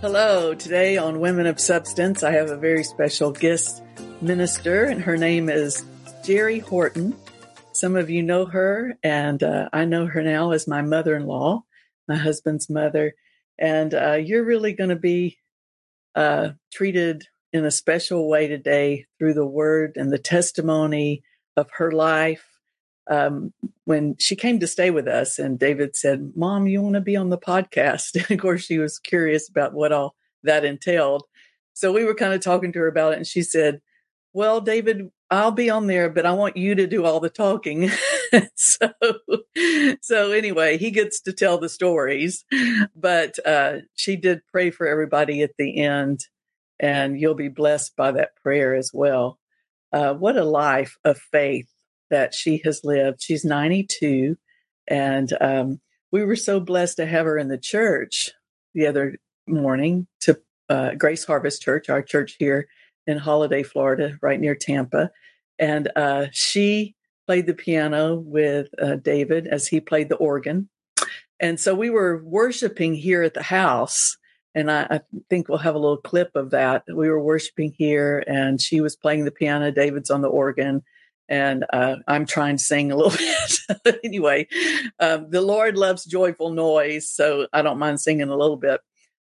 [0.00, 0.54] Hello.
[0.54, 3.82] Today on Women of Substance, I have a very special guest
[4.22, 5.84] minister, and her name is
[6.24, 7.14] Jeri Horton.
[7.72, 11.26] Some of you know her, and uh, I know her now as my mother in
[11.26, 11.64] law,
[12.08, 13.12] my husband's mother.
[13.58, 15.36] And uh, you're really going to be
[16.14, 21.24] uh, treated in a special way today through the word and the testimony
[21.58, 22.46] of her life.
[23.08, 23.52] Um,
[23.84, 27.16] when she came to stay with us, and David said, Mom, you want to be
[27.16, 28.14] on the podcast?
[28.14, 31.24] And of course, she was curious about what all that entailed.
[31.72, 33.80] So we were kind of talking to her about it, and she said,
[34.32, 37.90] Well, David, I'll be on there, but I want you to do all the talking.
[38.56, 38.90] so,
[40.00, 42.44] so anyway, he gets to tell the stories,
[42.96, 46.20] but uh, she did pray for everybody at the end
[46.80, 49.38] and you'll be blessed by that prayer as well.
[49.92, 51.68] Uh, what a life of faith
[52.10, 53.22] that she has lived.
[53.22, 54.36] She's 92,
[54.88, 55.80] and um,
[56.12, 58.30] we were so blessed to have her in the church
[58.74, 62.68] the other morning to uh, Grace Harvest Church, our church here
[63.06, 65.10] in Holiday, Florida, right near Tampa.
[65.58, 66.94] And uh, she
[67.26, 70.68] played the piano with uh, David as he played the organ.
[71.40, 74.16] And so we were worshiping here at the house
[74.54, 76.84] and I, I, think we'll have a little clip of that.
[76.88, 79.70] We were worshiping here, and she was playing the piano.
[79.70, 80.82] David's on the organ,
[81.30, 83.16] and uh, I'm trying to sing a little
[83.84, 84.00] bit.
[84.04, 84.48] anyway,
[84.98, 88.80] um, the Lord loves joyful noise, so I don't mind singing a little bit.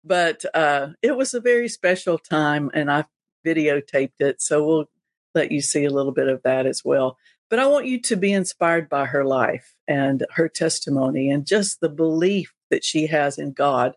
[0.04, 3.06] But uh, it was a very special time, and I
[3.46, 4.90] videotaped it, so we'll
[5.34, 7.18] let you see a little bit of that as well.
[7.50, 11.80] But I want you to be inspired by her life and her testimony, and just
[11.80, 13.94] the belief that she has in God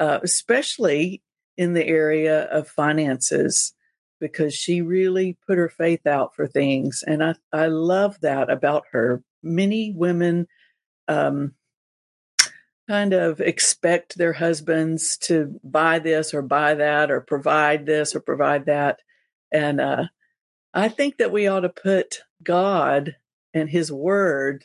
[0.00, 1.22] uh, especially
[1.56, 3.74] in the area of finances,
[4.20, 7.02] because she really put her faith out for things.
[7.06, 9.22] And I, I love that about her.
[9.42, 10.46] Many women
[11.08, 11.54] um,
[12.88, 18.20] kind of expect their husbands to buy this or buy that or provide this or
[18.20, 19.00] provide that.
[19.52, 20.04] And uh,
[20.74, 23.16] I think that we ought to put God
[23.54, 24.64] and His Word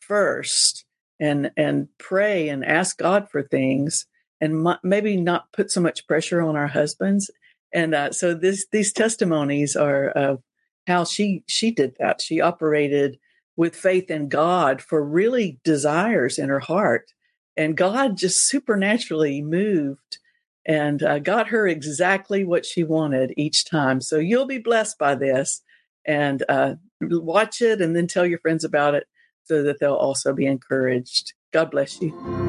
[0.00, 0.84] first
[1.20, 4.06] and and pray and ask God for things
[4.40, 7.30] and maybe not put so much pressure on our husbands.
[7.72, 10.42] And uh, so this these testimonies are of
[10.86, 12.20] how she she did that.
[12.20, 13.18] She operated
[13.56, 17.12] with faith in God for really desires in her heart,
[17.56, 20.18] and God just supernaturally moved
[20.66, 24.00] and uh, got her exactly what she wanted each time.
[24.00, 25.62] So you'll be blessed by this,
[26.04, 29.06] and uh, watch it, and then tell your friends about it
[29.44, 31.32] so that they'll also be encouraged.
[31.52, 32.47] God bless you.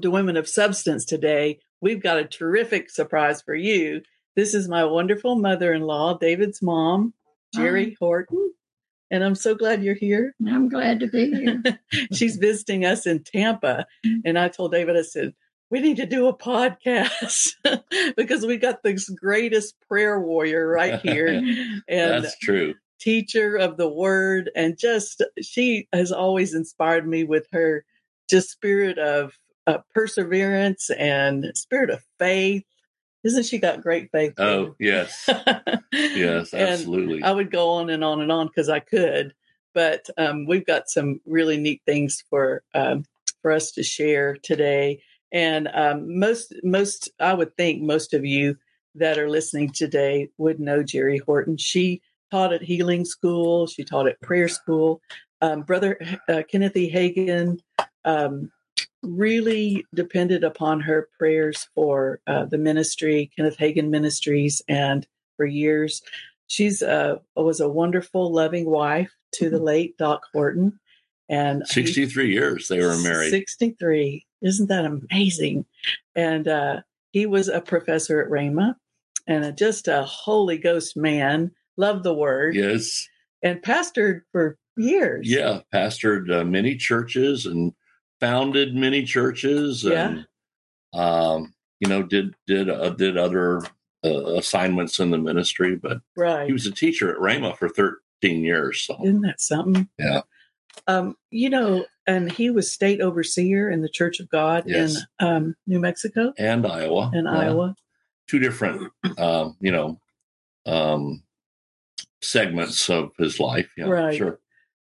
[0.00, 1.58] Welcome to Women of Substance today.
[1.82, 4.00] We've got a terrific surprise for you.
[4.34, 7.12] This is my wonderful mother in law, David's mom,
[7.54, 7.96] Jeri Hi.
[8.00, 8.54] Horton.
[9.10, 10.34] And I'm so glad you're here.
[10.48, 11.62] I'm glad to be here.
[12.14, 13.84] She's visiting us in Tampa.
[14.06, 14.22] Mm.
[14.24, 15.34] And I told David, I said,
[15.70, 17.50] we need to do a podcast
[18.16, 21.26] because we got this greatest prayer warrior right here.
[21.88, 22.72] And that's true.
[23.00, 24.50] Teacher of the word.
[24.56, 27.84] And just, she has always inspired me with her
[28.30, 29.38] just spirit of
[29.70, 32.64] uh, perseverance and spirit of faith.
[33.22, 34.34] Isn't she got great faith?
[34.38, 35.28] Oh, yes.
[35.92, 37.22] yes, absolutely.
[37.22, 39.34] I would go on and on and on because I could,
[39.74, 43.04] but um, we've got some really neat things for um,
[43.42, 45.02] for us to share today.
[45.32, 48.56] And um, most, most, I would think most of you
[48.96, 51.56] that are listening today would know Jeri Horton.
[51.56, 53.66] She taught at Healing School.
[53.66, 55.00] She taught at Prayer School.
[55.40, 56.90] Um, Brother uh, Kenneth E.
[56.90, 57.58] Hagin
[58.04, 58.50] um,
[59.02, 65.06] really depended upon her prayers for uh, the ministry, Kenneth Hagin Ministries, and
[65.36, 66.02] for years.
[66.46, 70.78] She's uh, was a wonderful, loving wife to the late Doc Horton,
[71.28, 73.30] And 63 he, years they were married.
[73.30, 74.26] 63.
[74.42, 75.66] Isn't that amazing?
[76.14, 76.80] And uh,
[77.12, 78.74] he was a professor at Rhema
[79.26, 82.56] and just a Holy Ghost man, loved the word.
[82.56, 83.08] Yes.
[83.42, 85.30] And pastored for years.
[85.30, 87.72] Yeah, pastored uh, many churches and
[88.20, 90.26] founded many churches and
[90.94, 91.00] yeah.
[91.00, 93.62] um, you know did did uh, did other
[94.04, 96.46] uh, assignments in the ministry, but right.
[96.46, 98.82] he was a teacher at Rhema for 13 years.
[98.82, 98.98] So.
[99.02, 99.88] Isn't that something?
[99.98, 100.22] Yeah.
[100.86, 104.96] Um, you know, and he was state overseer in the Church of God yes.
[104.96, 107.10] in um, New Mexico and Iowa.
[107.12, 107.38] And yeah.
[107.38, 107.76] Iowa.
[108.26, 110.00] Two different, um, you know,
[110.66, 111.22] um,
[112.22, 113.70] segments of his life.
[113.76, 114.16] Yeah, right.
[114.16, 114.38] Sure.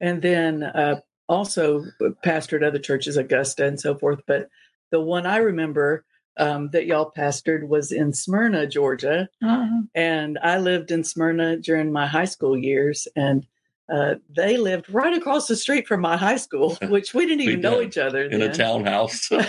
[0.01, 1.83] And then uh, also
[2.24, 4.22] pastored other churches, Augusta and so forth.
[4.27, 4.50] But
[4.92, 6.06] the one I remember
[6.38, 9.30] um, that y'all pastored was in Smyrna, Georgia.
[9.44, 9.81] Uh-huh.
[9.94, 13.07] And I lived in Smyrna during my high school years.
[13.16, 13.45] And
[13.93, 17.55] uh, they lived right across the street from my high school, which we didn't even
[17.57, 18.49] we know each other in then.
[18.49, 19.39] a townhouse on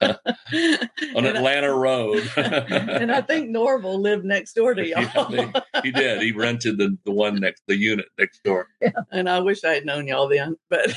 [0.00, 2.30] and Atlanta I, Road.
[2.36, 5.02] and I think Norval lived next door to y'all.
[5.30, 6.22] Yeah, they, he did.
[6.22, 8.68] He rented the, the one next, the unit next door.
[8.80, 10.56] Yeah, and I wish I had known y'all then.
[10.70, 10.94] But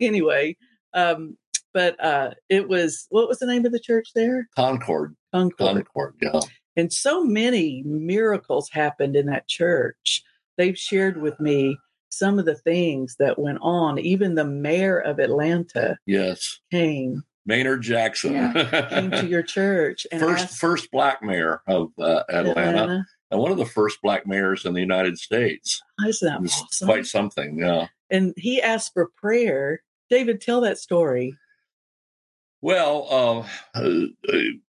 [0.00, 0.56] anyway,
[0.94, 1.36] um,
[1.74, 4.48] but uh, it was what was the name of the church there?
[4.56, 5.14] Concord.
[5.34, 5.84] Concord.
[5.84, 6.14] Concord.
[6.22, 6.40] Yeah.
[6.76, 10.22] And so many miracles happened in that church.
[10.56, 11.78] They've shared with me
[12.10, 13.98] some of the things that went on.
[13.98, 17.24] Even the mayor of Atlanta, yes, came.
[17.44, 20.06] Maynard Jackson yeah, came to your church.
[20.10, 24.02] And first, asked, first black mayor of uh, Atlanta, Atlanta, and one of the first
[24.02, 25.80] black mayors in the United States.
[26.04, 26.86] Isn't that awesome?
[26.86, 27.86] Quite something, yeah.
[28.10, 29.82] And he asked for prayer.
[30.10, 31.36] David, tell that story.
[32.62, 33.84] Well, uh,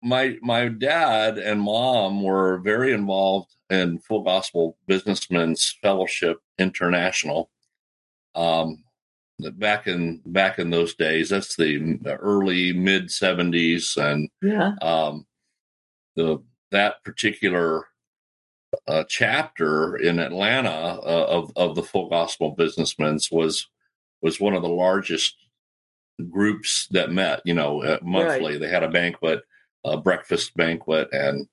[0.02, 7.50] my my dad and mom were very involved in Full Gospel Businessmen's Fellowship International.
[8.36, 8.84] Um,
[9.40, 15.26] back in back in those days, that's the early mid seventies, and yeah, um,
[16.16, 17.86] the that particular
[18.88, 23.68] uh, chapter in Atlanta uh, of of the Full Gospel Businessmen's was
[24.22, 25.36] was one of the largest
[26.30, 28.54] groups that met, you know, uh, monthly.
[28.54, 28.60] Right.
[28.60, 29.42] They had a banquet,
[29.86, 31.48] a breakfast banquet, and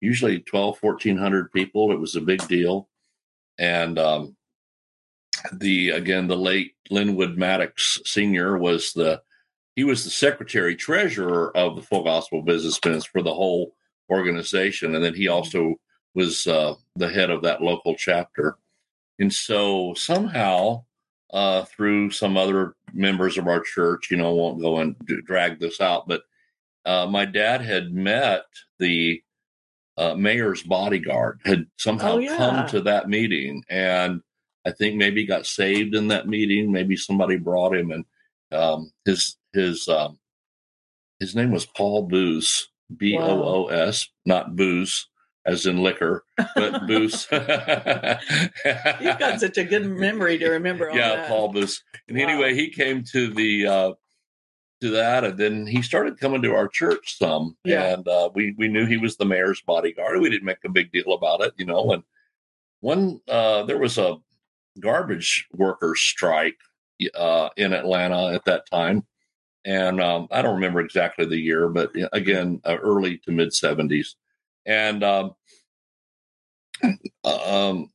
[0.00, 1.92] usually 12, 1400 people.
[1.92, 2.88] It was a big deal.
[3.58, 4.36] And um,
[5.52, 8.56] the, again, the late Linwood Maddox Sr.
[8.58, 9.22] was the,
[9.76, 13.74] he was the secretary treasurer of the Full Gospel Businessmen for the whole
[14.10, 14.94] organization.
[14.94, 15.76] And then he also
[16.14, 18.56] was uh, the head of that local chapter.
[19.18, 20.84] And so somehow,
[21.32, 24.10] uh, through some other members of our church.
[24.10, 26.22] You know, won't go and drag this out, but
[26.84, 28.44] uh, my dad had met
[28.78, 29.22] the
[29.96, 32.36] uh, mayor's bodyguard, had somehow oh, yeah.
[32.36, 34.20] come to that meeting, and
[34.66, 36.72] I think maybe got saved in that meeting.
[36.72, 38.04] Maybe somebody brought him, and
[38.52, 40.18] um, his his um,
[41.20, 45.08] his name was Paul Boos, B O O S, not booze
[45.44, 46.24] as in liquor,
[46.54, 47.26] but Boos.
[47.30, 47.40] You've
[49.18, 50.90] got such a good memory to remember.
[50.94, 51.28] yeah, that.
[51.28, 51.82] Paul Boos.
[52.08, 52.24] And wow.
[52.24, 53.92] anyway, he came to the uh,
[54.82, 57.56] to that, and then he started coming to our church some.
[57.64, 57.94] Yeah.
[57.94, 60.20] And uh, we we knew he was the mayor's bodyguard.
[60.20, 61.92] We didn't make a big deal about it, you know.
[61.92, 62.02] And
[62.80, 64.16] one uh, there was a
[64.80, 66.58] garbage workers strike
[67.14, 69.06] uh, in Atlanta at that time.
[69.64, 74.14] And um, I don't remember exactly the year, but again, uh, early to mid 70s
[74.66, 75.34] and um,
[77.24, 77.90] um,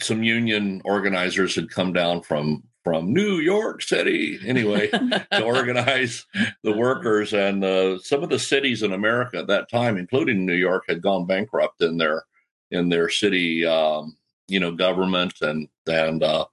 [0.00, 4.38] some union organizers had come down from from New York City.
[4.46, 4.86] Anyway
[5.32, 6.24] to organize
[6.62, 10.54] the workers and uh, some of the cities in America at that time, including New
[10.54, 12.22] York, had gone bankrupt in their
[12.70, 14.16] in their city, um,
[14.46, 16.46] you know, government and and uh,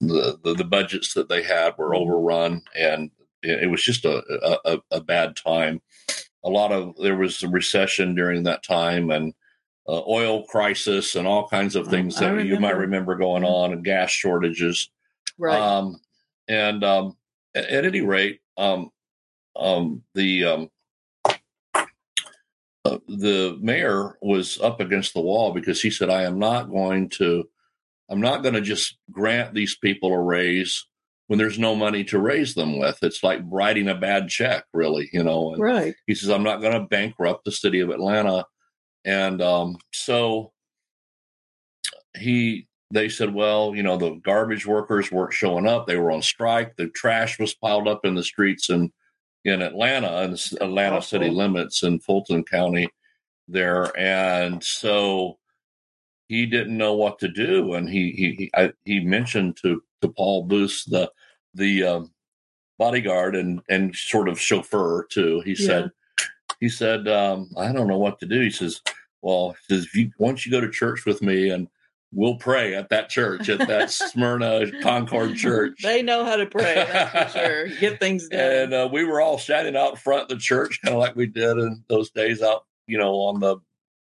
[0.00, 3.12] the, the, the budgets that they had were overrun, and
[3.44, 5.80] it was just a, a, a bad time.
[6.42, 9.32] A lot of there was a recession during that time and
[9.88, 13.14] uh, oil crisis and all kinds of things that you might remember.
[13.14, 14.90] going on and gas shortages.
[15.38, 15.58] Right.
[15.58, 16.00] Um,
[16.48, 17.16] and um,
[17.54, 18.90] at, at, any rate, um,
[19.56, 20.70] um the um,
[22.84, 27.08] uh, the mayor was up against the wall because he said, "I am not going
[27.10, 27.48] to,
[28.08, 30.86] I'm not going to just grant these people a raise
[31.28, 32.98] when there's no money to raise them with.
[33.02, 35.52] It's like writing a bad check, really, you know.
[35.52, 35.94] And right.
[36.06, 38.46] He says, I'm not going to bankrupt the city of Atlanta.
[39.04, 40.52] And um, so
[42.16, 45.86] he, they said, well, you know, the garbage workers weren't showing up.
[45.86, 46.76] They were on strike.
[46.76, 48.90] The trash was piled up in the streets in,
[49.44, 52.88] in Atlanta and Atlanta oh, city limits in Fulton County
[53.46, 53.96] there.
[53.98, 55.38] And so
[56.28, 57.74] he didn't know what to do.
[57.74, 61.10] And he, he, he, I, he mentioned to to Paul Boos the
[61.54, 62.12] the um,
[62.78, 65.40] bodyguard and and sort of chauffeur too.
[65.44, 65.90] He said,
[66.60, 68.40] he said, um, I don't know what to do.
[68.40, 68.80] He says,
[69.22, 71.68] well, he says, you, once you go to church with me and
[72.12, 75.80] we'll pray at that church, at that Smyrna Concord church.
[75.82, 77.66] They know how to pray, that's for sure.
[77.80, 78.40] Get things done.
[78.40, 81.26] And uh, we were all standing out front of the church, kind of like we
[81.26, 83.56] did in those days out, you know, on the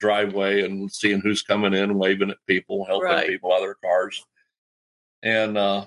[0.00, 3.28] driveway and seeing who's coming in, waving at people, helping Right.
[3.28, 4.24] people out of their cars.
[5.22, 5.84] And uh,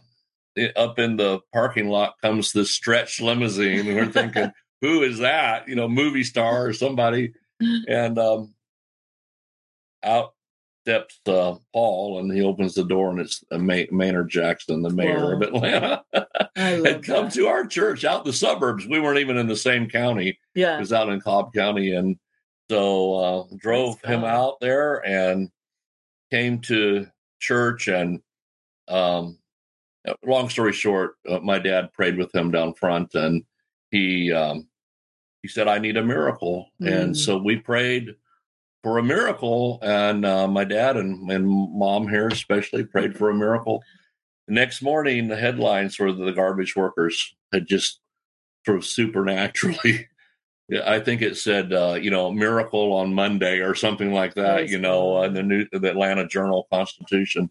[0.76, 4.52] up in the parking lot comes this stretch limousine, and we're thinking,
[4.82, 5.68] who is that?
[5.68, 7.34] You know, movie star or somebody.
[7.60, 8.54] And um,
[10.04, 10.34] out
[10.86, 15.28] steps uh, Paul, and he opens the door, and it's May- Maynard Jackson, the mayor
[15.28, 15.34] Wow.
[15.36, 16.04] of Atlanta,
[16.58, 17.34] had come that.
[17.36, 18.86] to our church out in the suburbs.
[18.86, 20.80] We weren't even in the same county it Yeah.
[20.80, 22.18] was out in Cobb County, and
[22.70, 25.50] so uh, drove him out there and
[26.32, 27.08] came to
[27.40, 27.88] church.
[27.88, 28.20] And
[28.90, 29.38] um,
[30.06, 33.44] uh, long story short, uh, my dad prayed with him down front, and
[33.92, 34.68] he um,
[35.42, 37.16] he said, "I need a miracle," and Mm.
[37.18, 38.16] so we prayed
[38.84, 39.80] for a miracle.
[39.82, 43.84] And uh, my dad and and mom here especially prayed for a miracle.
[44.48, 48.00] The next morning, the headlines were that the garbage workers had just
[48.66, 50.10] sort of supernaturally.
[50.86, 54.58] I think it said, uh, you know, miracle on Monday or something like that.
[54.58, 57.50] Praise you know, uh, the new the Atlanta Journal Constitution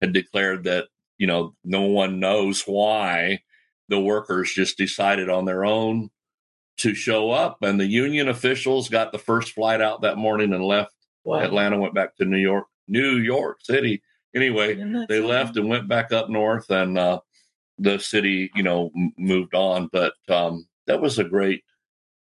[0.00, 0.86] had declared that
[1.18, 3.42] you know no one knows why
[3.88, 6.10] the workers just decided on their own
[6.78, 10.64] to show up, and the union officials got the first flight out that morning and
[10.64, 10.94] left.
[11.24, 11.40] Wow.
[11.40, 14.02] Atlanta went back to New York, New York City.
[14.34, 15.24] Anyway, they something?
[15.24, 17.20] left and went back up north and uh,
[17.78, 21.62] the city you know m- moved on but um, that was a great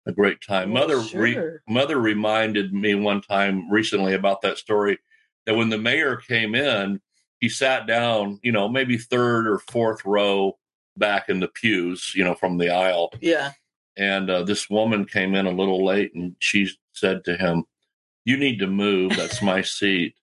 [0.07, 4.99] a great time Well, mother re- mother reminded me one time recently about that story
[5.47, 7.01] that when the mayor came in
[7.41, 10.57] he sat down you know maybe third or fourth row
[10.97, 13.51] back in the pews you know from the aisle Yeah.
[13.97, 17.65] And uh, this woman came in a little late and she said to him
[18.25, 19.17] you need to move.
[19.17, 20.15] That's my seat.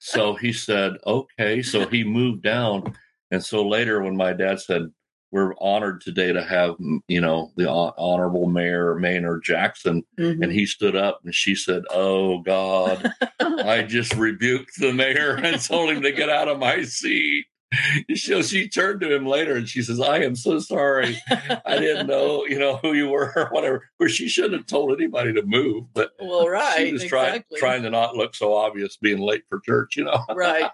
[0.00, 1.62] So he said okay.
[1.62, 2.94] So he moved down.
[3.30, 4.90] And so later when my dad said
[5.32, 6.76] we're honored today to have
[7.08, 10.42] you know the hon- honorable mayor maynard jackson Mhm.
[10.42, 13.12] and he stood up and she said oh god.
[13.40, 17.46] I just rebuked the mayor and told him to get out of my seat
[18.14, 21.16] so she turned to him later and she says i am so sorry
[21.64, 23.88] I didn't know, you know, who you were or whatever.
[23.96, 26.78] Where she shouldn't have told anybody to move, but well, right.
[26.78, 27.58] she was trying exactly.
[27.58, 29.96] trying to not look so obvious being late for church.
[29.96, 30.70] You know, Right.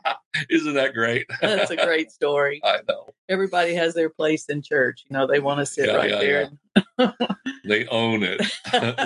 [0.51, 1.27] isn't that great?
[1.41, 2.61] That's a great story.
[2.65, 5.05] I know Everybody has their place in church.
[5.09, 6.19] You know, they want to sit Yeah, right yeah,
[6.99, 7.15] there.
[7.65, 8.41] they own it,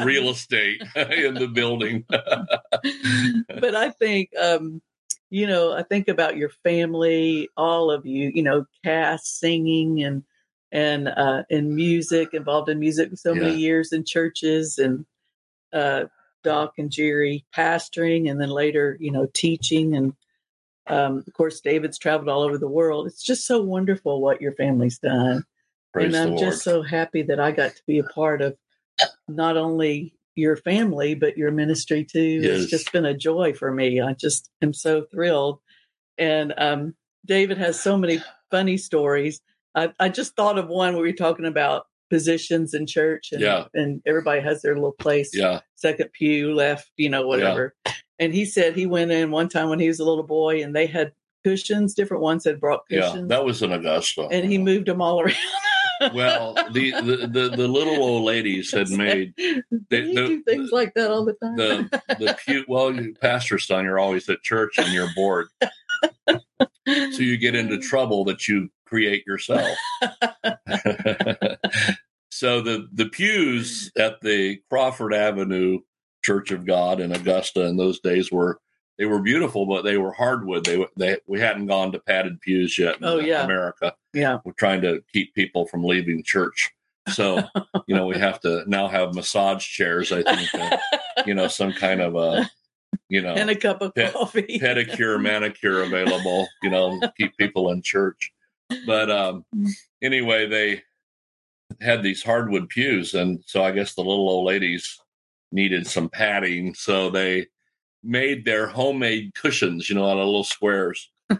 [0.05, 2.05] real estate in the building.
[2.09, 4.81] but I think, um,
[5.31, 10.23] you know, I think about your family, all of you, you know, Cass singing and
[10.73, 15.07] and uh, in music, involved in music for so many years in churches, and
[15.73, 16.05] uh,
[16.43, 20.13] Doc and Jeri pastoring, and then later, you know, teaching, and
[20.89, 23.07] um, of course, David's traveled all over the world.
[23.07, 25.45] It's just so wonderful what your family's done.
[25.93, 28.57] Praise and I'm just so happy that I got to be a part of
[29.29, 32.21] not only your family but your ministry too.
[32.43, 32.63] Yes.
[32.63, 34.01] It's just been a joy for me.
[34.01, 35.59] I just am so thrilled.
[36.19, 36.95] And um,
[37.27, 39.41] David has so many funny stories.
[39.75, 43.41] I, I just thought of one where we were talking about positions in church, and
[43.41, 43.65] Yeah.
[43.75, 47.75] and everybody has their little place, yeah, second pew, left, you know, whatever.
[48.19, 50.75] And he said he went in one time when he was a little boy, and
[50.75, 51.13] they had
[51.45, 51.95] cushions.
[51.95, 53.15] Different ones had brought cushions.
[53.29, 54.29] yeah, that was in Augusta.
[54.31, 55.35] and he moved them all around.
[56.15, 59.63] Well, the, the the the little old ladies had made they-
[60.03, 61.57] you the- do things like that all the time?
[61.57, 62.65] the the pew.
[62.69, 65.49] Well, you pastor son, you're always at church and you're bored,
[66.29, 66.39] so
[67.23, 69.77] you get into trouble that you create yourself.
[72.31, 75.81] so the the pews at the Crawford Avenue
[76.25, 78.59] Church of God in Augusta in those days were
[78.99, 80.65] they were beautiful, but they were hardwood.
[80.65, 83.45] They they we hadn't gone to padded pews yet in Oh, yeah.
[83.45, 83.95] America.
[84.15, 84.39] yeah.
[84.45, 86.71] We're trying to keep people from leaving church.
[87.11, 87.43] So
[87.87, 90.11] you know we have to now have massage chairs.
[90.13, 90.77] I think uh,
[91.27, 92.51] you know some kind of a
[93.09, 94.59] you know and a cup of Pet- coffee.
[94.63, 98.33] pedicure manicure available you know keep people in church
[98.87, 99.45] but um
[100.03, 100.83] anyway they
[101.81, 104.99] had these hardwood pews and so i guess the little old ladies
[105.53, 107.47] needed some padding so they
[108.07, 111.11] made their homemade cushions you know out of little squares.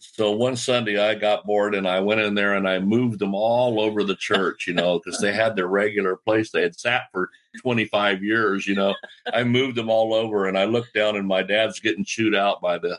[0.00, 3.36] So one sunday i got bored and i went in there and i moved them
[3.36, 7.02] all over the church you know because they had their regular place they had sat
[7.12, 8.94] for 25 years you know.
[9.32, 12.60] I moved them all over, and I looked down, and my dad's getting chewed out
[12.60, 12.98] by the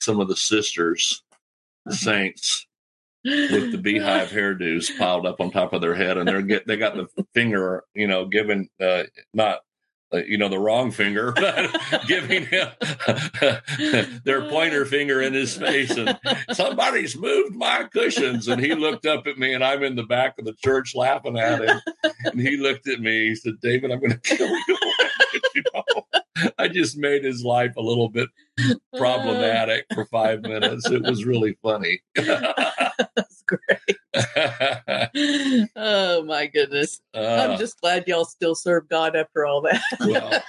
[0.00, 1.22] some of the sisters,
[1.84, 2.66] the saints,
[3.24, 6.76] with the beehive hairdos piled up on top of their head, and they're get they
[6.76, 9.04] got the finger, you know, given uh,
[9.34, 9.60] not
[10.12, 11.32] Uh, you know the wrong finger,
[12.06, 12.68] giving him
[14.24, 16.18] their pointer finger in his face, and
[16.52, 20.38] somebody's moved my cushions, and he looked up at me, and I'm in the back
[20.38, 21.80] of the church laughing at him,
[22.24, 24.78] and he looked at me, he said, "David, I'm going to kill you."
[25.54, 25.84] you know?
[26.58, 28.28] I just made his life a little bit
[28.96, 30.90] problematic for five minutes.
[30.90, 32.02] It was really funny.
[34.12, 35.70] That's great.
[35.76, 37.00] oh my goodness.
[37.14, 39.82] Uh, I'm just glad y'all still serve God after all that.
[40.00, 40.42] well,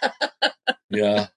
[0.89, 1.27] yeah.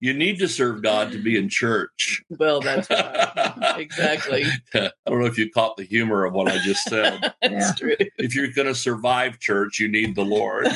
[0.00, 2.22] You need to serve God to be in church.
[2.28, 3.74] Well, that's right.
[3.78, 4.44] exactly.
[4.74, 7.32] I don't know if you caught the humor of what I just said.
[7.42, 7.96] that's true.
[8.18, 10.68] If you're going to survive church, you need the Lord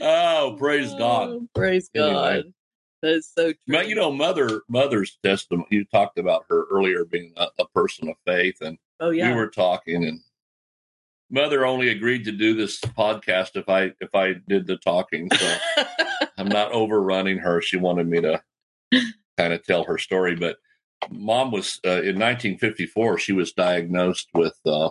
[0.00, 1.28] oh, praise God!
[1.28, 2.32] Oh, praise God!
[2.32, 2.52] Anyway.
[3.02, 3.80] That's so true.
[3.82, 5.66] You know, mother, mother's testimony.
[5.70, 9.36] You talked about her earlier being a, a person of faith, and oh yeah, we
[9.36, 10.20] were talking, and
[11.28, 15.28] mother only agreed to do this podcast if I if I did the talking.
[15.34, 15.56] So
[16.38, 17.60] I'm not overrunning her.
[17.60, 18.40] She wanted me to
[19.36, 20.58] kind of tell her story, but
[21.10, 23.18] mom was uh, in 1954.
[23.18, 24.90] She was diagnosed with uh,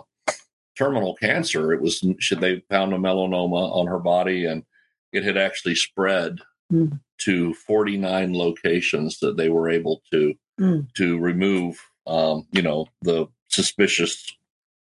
[0.76, 1.72] terminal cancer.
[1.72, 4.64] It was should they found a melanoma on her body, and
[5.12, 6.40] it had actually spread
[6.70, 7.00] mm.
[7.24, 10.92] To 49 locations that they were able to mm.
[10.94, 11.78] to remove.
[12.04, 14.34] Um, you know the suspicious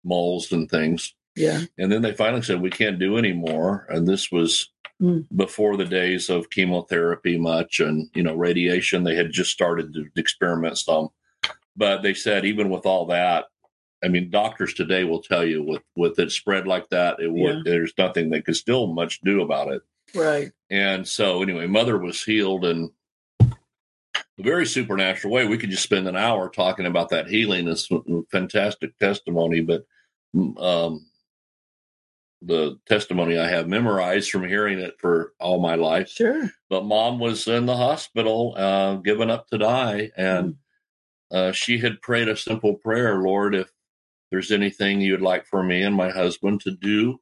[0.05, 1.15] moles and things.
[1.35, 1.63] Yeah.
[1.79, 5.27] And then they finally said we can't do anymore, and this was mm.
[5.35, 9.05] before the days of chemotherapy much and you know radiation.
[9.05, 11.09] They had just started to experiment some,
[11.77, 13.47] but they said even with all that,
[14.05, 17.57] I mean, doctors today will tell you with with it spread like that, it would
[17.57, 17.63] yeah.
[17.65, 19.83] there's nothing they could still much do about it.
[20.15, 20.53] Right.
[20.71, 22.91] And so anyway, mother was healed in
[23.41, 23.55] a
[24.39, 25.47] very supernatural way.
[25.47, 27.69] We could just spend an hour talking about that healing.
[27.69, 27.89] It's
[28.31, 29.85] fantastic testimony, but
[30.35, 31.07] um,
[32.43, 36.09] the testimony I have memorized from hearing it for all my life.
[36.09, 36.51] Sure.
[36.71, 40.55] But mom was in the hospital, uh, given up to die, and.
[40.55, 40.57] Mm.
[41.29, 43.73] Uh, she had prayed a simple prayer, Lord, if
[44.31, 47.19] there's anything you'd like for me and my husband to do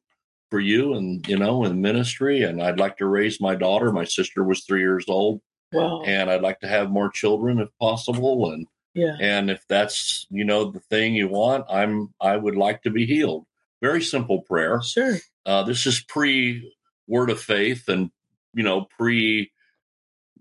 [0.55, 3.91] for you and you know in ministry and i'd like to raise my daughter.
[3.91, 5.41] My sister was three years old
[5.73, 6.01] wow.
[6.05, 9.17] and i'd like to have more children if possible and yeah.
[9.19, 13.05] and if that's you know the thing you want i'm i would like to be
[13.05, 13.45] healed.
[13.81, 14.81] Very simple prayer.
[14.81, 15.17] Sure.
[15.45, 16.73] Uh, this is pre
[17.05, 18.09] word of faith and
[18.53, 19.51] you know pre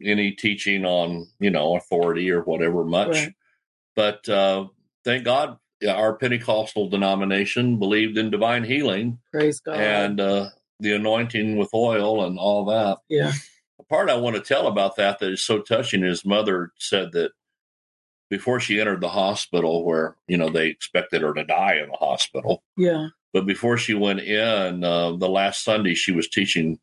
[0.01, 3.17] any teaching on you know authority or whatever much.
[3.17, 3.35] Right.
[3.97, 4.69] but uh,
[5.05, 9.19] thank god our Pentecostal denomination believed in divine healing.
[9.33, 9.79] Praise God.
[9.79, 10.49] And uh,
[10.81, 12.99] the anointing with oil and all that.
[13.09, 13.33] Yeah.
[13.79, 17.13] The part I want to tell about that that is so touching his mother said
[17.13, 17.33] that
[18.31, 21.97] before she entered the hospital, where, you know, they expected her to die in the
[21.97, 22.63] hospital.
[22.77, 23.09] Yeah.
[23.33, 26.79] But before she went in, uh, the last Sunday, she was teaching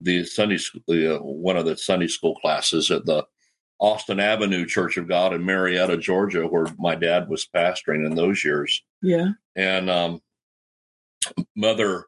[0.00, 3.24] the Sunday school, uh, one of the Sunday school classes at the
[3.78, 8.44] Austin Avenue Church of God in Marietta, Georgia, where my dad was pastoring in those
[8.44, 8.82] years.
[9.02, 9.32] Yeah.
[9.54, 10.20] And um,
[11.54, 12.06] mother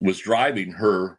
[0.00, 1.18] was driving her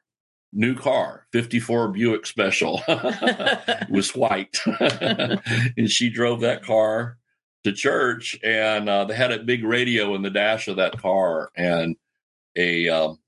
[0.51, 2.81] new car, 54 Buick Special.
[2.87, 4.57] it was white.
[4.79, 7.17] and she drove that car
[7.63, 11.51] to church, and uh, they had a big radio in the dash of that car.
[11.55, 11.95] And
[12.55, 13.19] a um,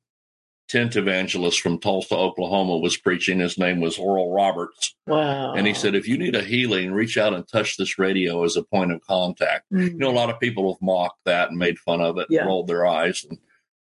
[0.71, 3.39] tent evangelist from Tulsa, Oklahoma, was preaching.
[3.39, 4.95] His name was Oral Roberts.
[5.05, 5.53] Wow.
[5.53, 8.55] And he said, if you need a healing, reach out and touch this radio as
[8.55, 9.65] a point of contact.
[9.73, 9.87] Mm-hmm.
[9.87, 12.39] You know, a lot of people have mocked that and made fun of it, yeah.
[12.39, 13.37] and rolled their eyes and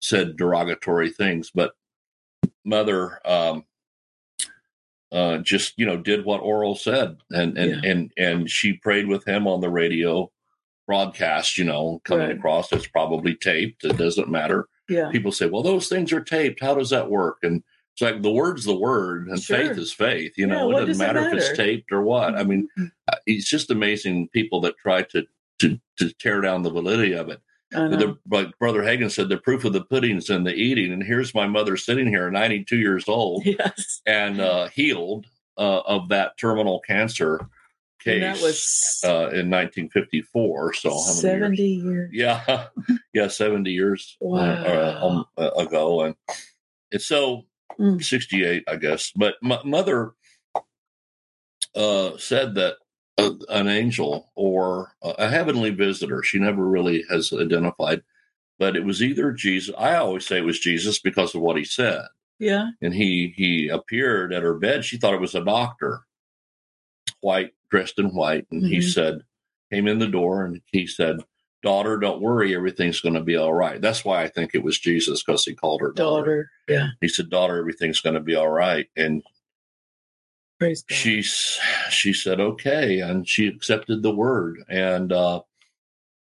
[0.01, 1.51] said derogatory things.
[1.51, 1.73] But
[2.63, 3.65] Mother um,
[5.11, 7.17] uh, just, you know, did what Oral said.
[7.31, 7.91] And, and, yeah.
[7.91, 10.31] and, and she prayed with him on the radio
[10.87, 12.37] broadcast, you know, coming right.
[12.37, 12.71] across.
[12.71, 13.83] It's probably taped.
[13.83, 15.11] It doesn't matter yeah.
[15.11, 16.61] people say, well, those things are taped.
[16.61, 17.39] How does that work?
[17.43, 17.63] And
[17.95, 19.57] it's like the word's the word and sure.
[19.57, 20.35] faith is faith.
[20.37, 22.37] You know, yeah, it doesn't matter, it matter, if it's taped or what.
[22.37, 22.89] I mean, mm-hmm.
[23.11, 25.25] uh, it's just amazing people that try to
[25.61, 27.41] to to tear down the validity of it.
[27.73, 30.93] The, like Brother Hagin said, the proof of the pudding is in the eating.
[30.93, 34.01] And here's my mother sitting here, 92 years old, yes.
[34.07, 35.27] and uh, healed
[35.59, 37.49] uh, of that terminal cancer
[38.07, 40.75] case that was uh, in 1954.
[40.75, 41.85] So 70 years?
[41.85, 42.11] years?
[42.13, 42.67] Yeah,
[43.13, 44.41] yeah, 70 years wow.
[44.41, 46.15] uh, um, uh, ago, and
[46.91, 47.43] it's so
[47.79, 48.03] mm.
[48.03, 49.13] 68, I guess.
[49.15, 50.13] But my mother
[51.75, 52.77] uh, said that
[53.19, 58.03] a, an angel or a heavenly visitor, she never really has identified,
[58.59, 59.75] but it was either Jesus.
[59.79, 62.03] I always say it was Jesus because of what he said.
[62.39, 62.71] Yeah.
[62.83, 64.85] And he he appeared at her bed.
[64.85, 66.01] She thought it was a doctor,
[67.21, 68.73] white dressed in white, and mm-hmm.
[68.73, 69.23] he said,
[69.73, 71.19] came in the door and he said,
[71.63, 73.81] Daughter, don't worry, everything's going to be all right.
[73.81, 76.21] That's why I think it was Jesus because he called her daughter.
[76.23, 76.51] Daughter.
[76.69, 76.89] Yeah.
[77.01, 78.87] He said, Daughter, everything's going to be all right.
[78.97, 79.23] And
[80.59, 80.97] Praise God.
[80.97, 81.59] she's
[81.91, 85.43] she said okay and she accepted the word and uh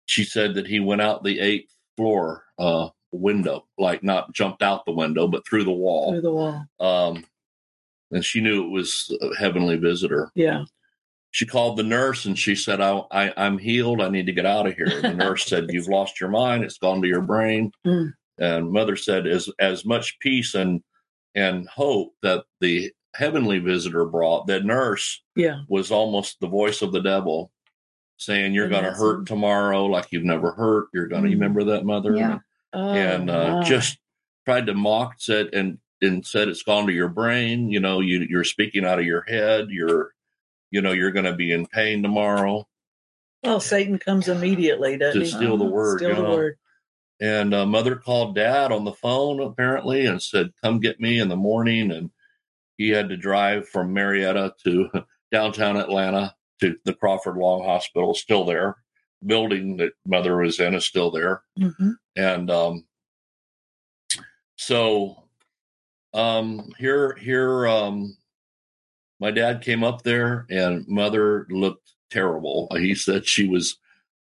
[0.06, 4.86] she said that he went out the eighth floor uh window like not jumped out
[4.86, 6.66] the window but through the wall through the wall.
[6.82, 7.24] um
[8.12, 10.66] and she knew it was a heavenly visitor Yeah.
[11.38, 14.48] She called the nurse and she said I, I i'm healed i need to get
[14.48, 17.72] out of here the nurse said you've lost your mind it's gone to your brain
[17.86, 18.14] Mm.
[18.40, 20.82] and mother said as as much peace and
[21.36, 25.62] and hope that the heavenly visitor brought that nurse Yeah.
[25.68, 27.52] was almost the voice of the devil
[28.18, 31.34] saying you're going to hurt tomorrow like you've never hurt you're going to Mm.
[31.34, 32.40] remember that mother Yeah.
[32.74, 33.64] Oh, and uh, my.
[33.64, 34.00] just
[34.46, 38.26] tried to mock said and and said it's gone to your brain you know you
[38.28, 40.14] you're speaking out of your head you're
[40.72, 42.68] you know you're going to be in pain tomorrow
[43.44, 45.32] well, Satan comes immediately, doesn't to he?
[45.32, 45.74] steal the Uh-huh.
[45.74, 46.58] word Steal you the word.
[47.22, 51.30] and uh, mother called dad on the phone apparently and said come get me in
[51.30, 52.10] the morning and
[52.78, 54.90] he had to drive from marietta to
[55.32, 58.76] downtown atlanta to the crawford long hospital still there
[59.26, 62.86] building that mother was in is still there hmm and um
[64.58, 65.24] so
[66.14, 68.16] um here here um
[69.20, 72.68] my dad came up there and mother looked terrible.
[72.72, 73.78] He said she was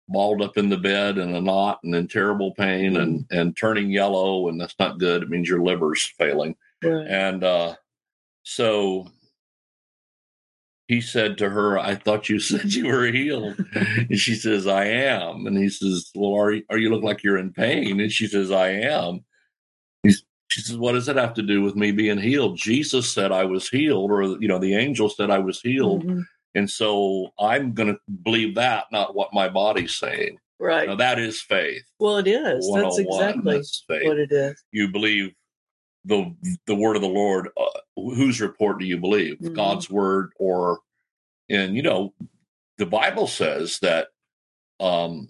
[0.08, 3.90] balled up in the bed in a knot and in terrible pain and and turning
[3.90, 5.24] yellow and that's not good.
[5.24, 6.56] It means your liver's failing.
[6.84, 7.08] Right.
[7.08, 7.76] and uh
[8.44, 9.08] so
[10.88, 13.64] he said to her i thought you said you were healed.
[13.74, 15.48] And she says i am.
[15.48, 18.00] And he says well are you, are you look like you're in pain?
[18.00, 19.26] And she says i am
[20.56, 23.44] she says what does that have to do with me being healed jesus said i
[23.44, 26.24] was healed or you know the angel said i was healed Mhm.
[26.56, 30.88] and so i'm going to believe that not what my body's saying Right.
[30.88, 32.72] now that is faith well, it is.
[32.74, 34.64] That's exactly that's what it is.
[34.72, 35.34] you believe
[36.06, 36.34] the
[36.68, 37.50] the word of the Lord.
[37.58, 39.38] Uh, whose report do you believe?
[39.40, 39.54] Mhm.
[39.54, 40.80] God's word, or
[41.50, 42.14] and you know,
[42.78, 44.08] the Bible says that
[44.80, 45.28] um,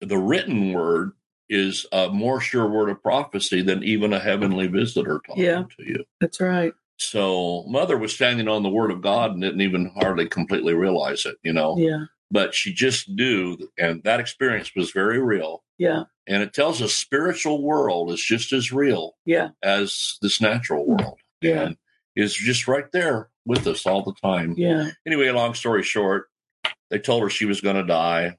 [0.00, 1.12] the written word
[1.48, 5.64] is a more sure word of prophecy than even a heavenly visitor talking Yeah.
[5.78, 6.04] to you.
[6.20, 6.72] That's right.
[6.98, 11.24] So, mother was standing on the word of God and didn't even hardly completely realize
[11.26, 11.76] it, you know.
[11.78, 12.04] Yeah.
[12.30, 15.62] But she just knew, and that experience was very real.
[15.78, 16.04] Yeah.
[16.26, 19.50] And it tells us spiritual world is just as real Yeah.
[19.62, 21.18] as this natural world.
[21.40, 21.62] Yeah.
[21.62, 21.76] And
[22.16, 24.54] is just right there with us all the time.
[24.58, 24.90] Yeah.
[25.06, 26.26] Anyway, long story short,
[26.90, 28.36] they told her she was going to die,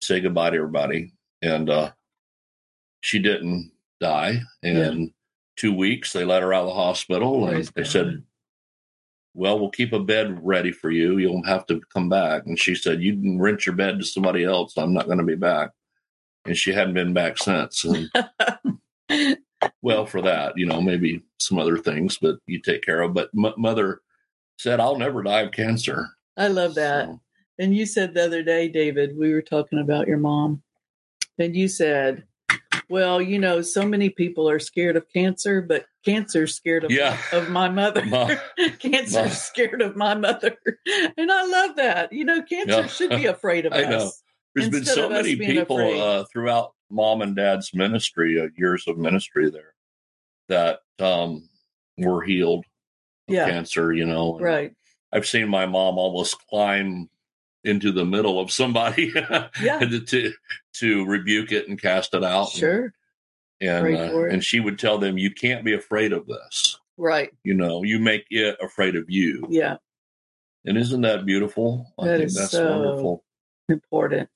[0.00, 1.12] say goodbye to everybody.
[1.42, 1.90] And uh,
[3.04, 4.40] she didn't die.
[4.62, 5.12] And
[5.56, 8.22] two weeks, they let her out of the hospital and they said,
[9.34, 11.18] well, we'll keep a bed ready for you.
[11.18, 12.46] You'll have to come back.
[12.46, 14.78] And she said, You can rent your bed to somebody else.
[14.78, 15.70] I'm not going to be back.
[16.46, 17.84] And she hadn't been back since.
[17.84, 18.08] And
[19.82, 23.12] well, for that, you know, maybe some other things, but you take care of.
[23.12, 24.00] But m- mother
[24.58, 26.08] said, I'll never die of cancer.
[26.36, 27.06] I love that.
[27.06, 27.20] So,
[27.58, 30.62] And you said the other day, David, we were talking about your mom,
[31.38, 32.24] and you said,
[32.88, 37.16] "Well, you know, so many people are scared of cancer, but cancer's scared of Yeah.
[37.32, 38.04] of my mother.
[38.04, 38.34] Ma-
[38.78, 40.56] cancer's ma- scared of my mother."
[41.16, 42.12] And I love that.
[42.12, 42.86] You know, cancer Yeah.
[42.86, 43.90] should be afraid of I us.
[43.90, 44.10] know.
[44.54, 49.50] There's been so many people uh, throughout mom and dad's ministry, uh, years of ministry
[49.50, 49.74] there,
[50.48, 51.48] that um,
[51.98, 52.64] were healed
[53.28, 53.50] of Yeah.
[53.50, 54.36] cancer, you know.
[54.36, 54.72] and Right.
[55.12, 57.08] I've seen my mom almost climb
[57.64, 59.10] into the middle of somebody
[59.60, 59.78] Yeah.
[60.06, 60.32] to,
[60.74, 62.50] to rebuke it and cast it out.
[62.50, 62.92] Sure.
[63.60, 66.78] And Pray uh, and she would tell them, "You can't be afraid of this.
[66.96, 67.30] Right.
[67.44, 69.76] You know, you make it afraid of you." Yeah.
[70.64, 71.92] And isn't that beautiful?
[71.98, 73.24] I That think is that's so- wonderful.
[73.68, 74.28] Important.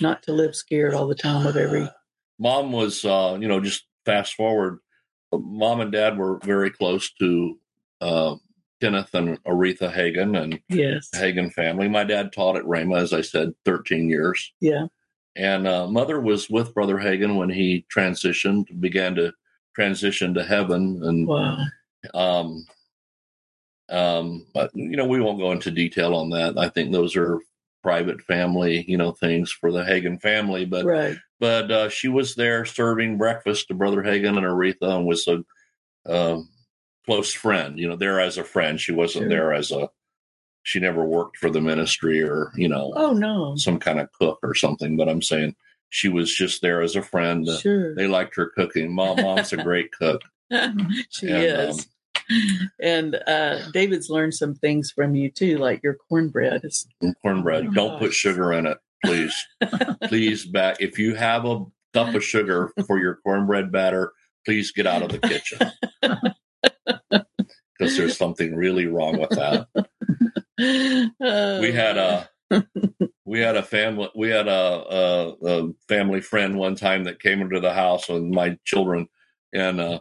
[0.00, 1.88] Not to live scared all the time of every.
[2.38, 4.78] Mom was, uh, you know, just fast forward.
[5.32, 7.58] Mom and Dad were very close to
[8.00, 8.34] uh,
[8.80, 11.10] Kenneth and Aretha Hagin and Yes.
[11.14, 11.88] Hagin family.
[11.88, 14.52] My dad taught at Rhema, as I said, 13 years.
[14.60, 14.86] Yeah.
[15.36, 19.32] And uh, mother was with Brother Hagin when he transitioned, began to
[19.74, 21.00] transition to heaven.
[21.02, 21.58] And, Wow.
[22.14, 22.66] um,
[23.88, 26.56] um, but, you know, we won't go into detail on that.
[26.56, 27.38] I think those are
[27.82, 30.64] private family, you know, things for the Hagin family.
[30.64, 31.16] But, Right.
[31.40, 35.44] but uh, she was there serving breakfast to Brother Hagin and Aretha and was a
[36.06, 36.48] um
[37.06, 38.80] close friend, you know, there as a friend.
[38.80, 39.28] She wasn't Sure.
[39.28, 39.88] there as a,
[40.64, 43.54] she never worked for the ministry or, you know, Oh no.
[43.56, 45.54] some kind of cook or something, but I'm saying
[45.90, 47.46] she was just there as a friend.
[47.60, 47.94] Sure.
[47.94, 48.92] They liked her cooking.
[48.92, 50.22] Mom, mom's a great cook.
[51.10, 51.86] she And, is.
[52.30, 56.62] um, and uh, David's learned some things from you too, like your cornbread.
[56.64, 56.86] Is,
[57.22, 57.66] cornbread.
[57.68, 59.34] Oh, Don't put sugar in it, please.
[60.04, 60.78] please back.
[60.80, 64.12] If you have a cup of sugar for your cornbread batter,
[64.46, 65.58] please get out of the kitchen
[67.78, 69.66] because there's something really wrong with that.
[70.58, 72.28] We had a
[73.24, 77.40] we had a family we had a, a, a family friend one time that came
[77.40, 79.08] into the house with my children
[79.52, 80.00] and uh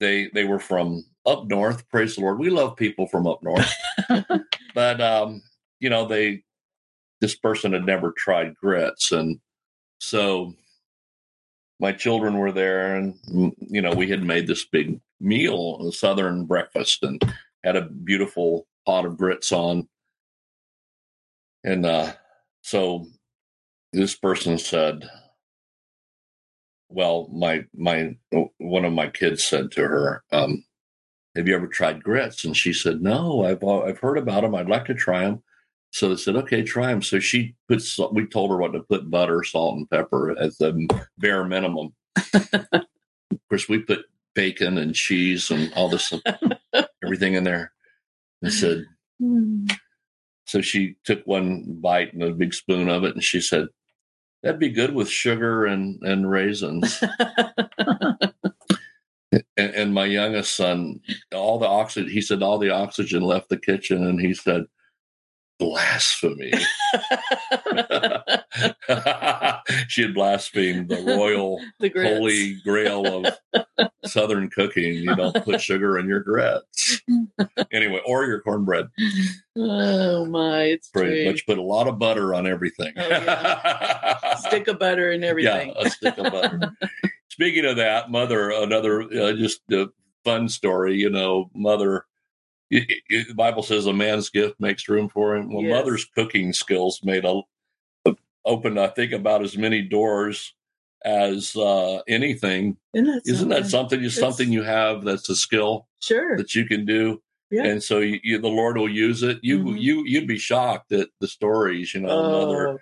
[0.00, 1.88] they they were from up north.
[1.88, 2.38] Praise the lord.
[2.38, 3.72] We love people from up north.
[4.74, 5.42] But um
[5.80, 6.42] you know they
[7.20, 9.40] this person had never tried grits and
[10.00, 10.54] so
[11.80, 13.14] my children were there and
[13.58, 17.22] you know we had made this big meal a southern breakfast and
[17.64, 19.88] had a beautiful pot of grits on
[21.66, 22.12] and uh,
[22.62, 23.06] so
[23.92, 25.04] this person said,
[26.88, 28.16] "Well, my my
[28.58, 30.64] one of my kids said to her, um,
[31.34, 34.54] have you ever tried grits?" And she said, "No, I've I've heard about them.
[34.54, 35.42] I'd like to try them."
[35.90, 37.82] So they said, "Okay, try them." So she put.
[38.12, 41.94] We told her what to put: butter, salt, and pepper as the bare minimum.
[42.34, 42.84] of
[43.50, 46.12] course, we put bacon and cheese and all this
[47.02, 47.72] everything in there.
[48.46, 48.84] And said,
[49.20, 49.66] Hmm.
[50.44, 53.68] so she took one bite and a big spoon of it, and she said,
[54.42, 57.02] "That'd be good with sugar and and raisins."
[59.32, 61.00] and, and my youngest son,
[61.34, 64.64] all the oxygen, he said, all the oxygen left the kitchen, and he said,
[65.58, 66.52] "Blasphemy!"
[69.88, 74.94] she had blasphemed the royal the holy grail of southern cooking.
[74.94, 77.00] You don't put sugar in your grits,
[77.72, 78.86] anyway, or your cornbread.
[79.56, 81.32] Oh my, it's Pretty true.
[81.32, 82.92] much put a lot of butter on everything.
[82.96, 84.34] Oh, yeah.
[84.36, 85.68] Stick of butter and everything.
[85.68, 86.72] Yeah, a stick of butter.
[87.30, 89.88] Speaking of that, mother, another uh, just a
[90.24, 90.96] fun story.
[90.96, 92.04] You know, mother.
[92.70, 95.52] The Bible says a man's gift makes room for him.
[95.52, 95.72] Well, Yes.
[95.72, 97.40] mother's cooking skills made a
[98.46, 100.54] opened, I think, about as many doors
[101.04, 102.76] as uh, anything.
[102.94, 104.00] Isn't that Isn't that something?
[104.00, 106.36] Just something you have that's a skill Sure.
[106.38, 107.64] that you can do, Yeah.
[107.66, 109.38] and so you, you, the Lord will use it.
[109.42, 109.80] You Mhm.
[109.80, 111.92] you you'd be shocked at the stories.
[111.94, 112.78] You know, mother Oh,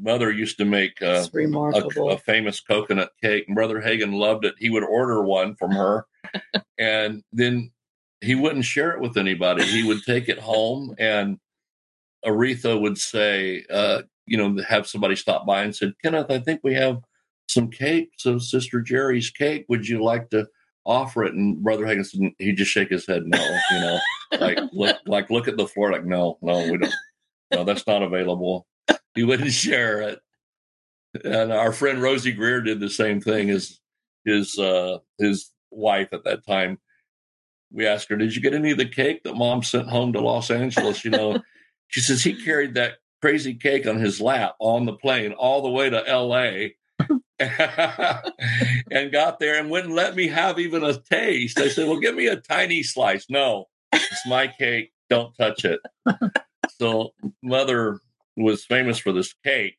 [0.00, 1.00] mother used to make.
[1.00, 3.44] Uh, a, a famous coconut cake.
[3.46, 4.54] And Brother Hagin loved it.
[4.58, 6.04] He would order one from her,
[6.78, 7.70] and then
[8.20, 9.64] he wouldn't share it with anybody.
[9.64, 11.38] He would take it home, and
[12.26, 16.60] Aretha would say, uh, you know, have somebody stop by and said, Kenneth, I think
[16.62, 17.00] we have
[17.48, 19.64] some cake, so Sister Jeri's cake.
[19.68, 20.46] Would you like to
[20.84, 21.34] offer it?
[21.34, 23.38] And Brother said, he'd just shake his head, no,
[23.70, 23.98] you know,
[24.40, 26.94] like look, like look at the floor, like no, no, we don't,
[27.52, 28.66] no, that's not available.
[29.14, 30.20] He wouldn't share it
[31.24, 33.48] and our friend Rosey Grier did the same thing.
[33.48, 33.80] His
[34.24, 36.78] his uh, his wife at that time.
[37.70, 40.20] We asked her, "Did you get any of the cake that Mom sent home to
[40.20, 41.42] Los Angeles?" You know,
[41.88, 45.70] she says he carried that crazy cake on his lap on the plane all the
[45.70, 46.76] way to L.A.
[47.40, 51.58] and got there and wouldn't let me have even a taste.
[51.60, 54.92] I said, "Well, give me a tiny slice." No, it's my cake.
[55.08, 55.80] Don't touch it.
[56.78, 58.00] So, mother
[58.36, 59.78] was famous for this cake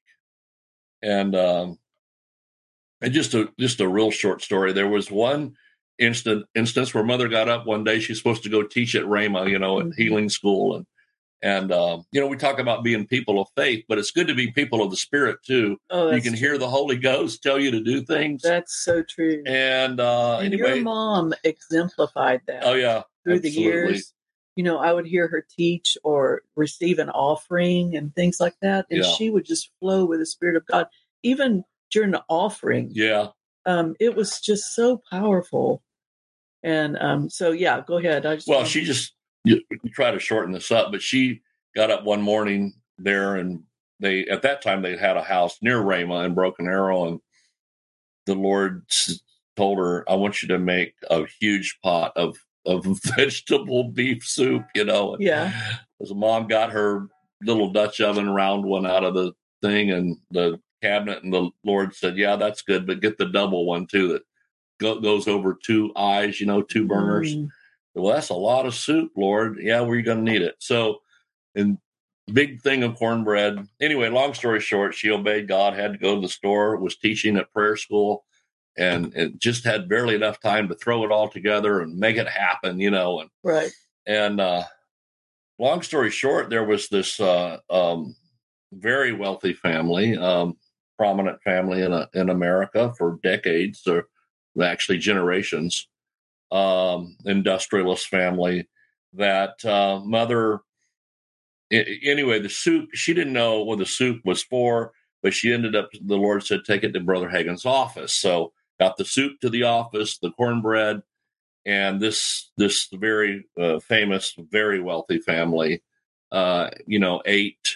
[1.02, 1.78] and um,
[3.02, 4.74] and just a just a real short story.
[4.74, 5.56] There was one
[5.98, 8.00] instant instance where mother got up one day.
[8.00, 9.96] She's supposed to go teach at Rhema, you know, at Mhm.
[9.98, 10.86] healing school, and
[11.42, 14.36] and um, you know we talk about being people of faith, but it's good to
[14.36, 15.78] be people of the Spirit too.
[15.90, 16.40] oh, you can true.
[16.40, 19.44] hear the Holy Ghost tell you to do things, That's so true.
[19.46, 24.14] and uh, and anyway, your mom exemplified that oh yeah, through the years.
[24.56, 28.88] You know, I would hear her teach or receive an offering and things like that,
[28.90, 29.10] and Yeah.
[29.12, 30.88] she would just flow with the Spirit of God.
[31.24, 33.28] Even during the offering, yeah.
[33.66, 35.82] um, it was just so powerful.
[36.62, 38.26] And um, so, yeah, go ahead.
[38.26, 41.42] I just Well, she just you, you try to shorten this up, but she
[41.76, 43.64] got up one morning there, and
[44.00, 47.20] they at that time they had a house near Rhema in Broken Arrow, and
[48.26, 48.86] the Lord
[49.56, 54.64] told her, "I want you to make a huge pot of of vegetable beef soup."
[54.76, 55.54] You know, and Yeah.
[56.02, 57.08] As mom got her
[57.42, 61.94] little Dutch oven round one out of the thing and the cabinet, and the Lord
[61.96, 64.22] said, "Yeah, that's good, but get the double one too that
[64.80, 66.40] go, goes over two eyes.
[66.40, 67.50] You know, two burners." Mm,
[67.96, 69.58] Well, that's a lot of soup, Lord.
[69.62, 70.56] Yeah, we're going to need it.
[70.60, 71.00] So,
[71.56, 71.78] and
[72.32, 73.68] big thing of cornbread.
[73.82, 77.38] Anyway, long story short, she obeyed God, had to go to the store, was teaching
[77.38, 78.26] at prayer school,
[78.78, 82.28] and it just had barely enough time to throw it all together and make it
[82.28, 83.20] happen, you know.
[83.20, 83.72] And right.
[84.08, 84.64] and uh,
[85.58, 88.16] long story short, there was this uh, um,
[88.72, 90.56] very wealthy family, um,
[90.98, 94.08] prominent family in uh, in America for decades, or
[94.62, 95.89] actually generations
[96.52, 98.68] um, industrialist family.
[99.14, 100.60] That uh, mother,
[101.72, 102.90] anyway, the soup.
[102.94, 104.92] She didn't know what the soup was for,
[105.24, 105.90] but she ended up.
[105.94, 109.64] The Lord said, "Take it to Brother Hagin's office." So got the soup to the
[109.64, 111.02] office, the cornbread,
[111.66, 115.82] and this this very uh, famous, very wealthy family,
[116.32, 117.76] uh, you know, ate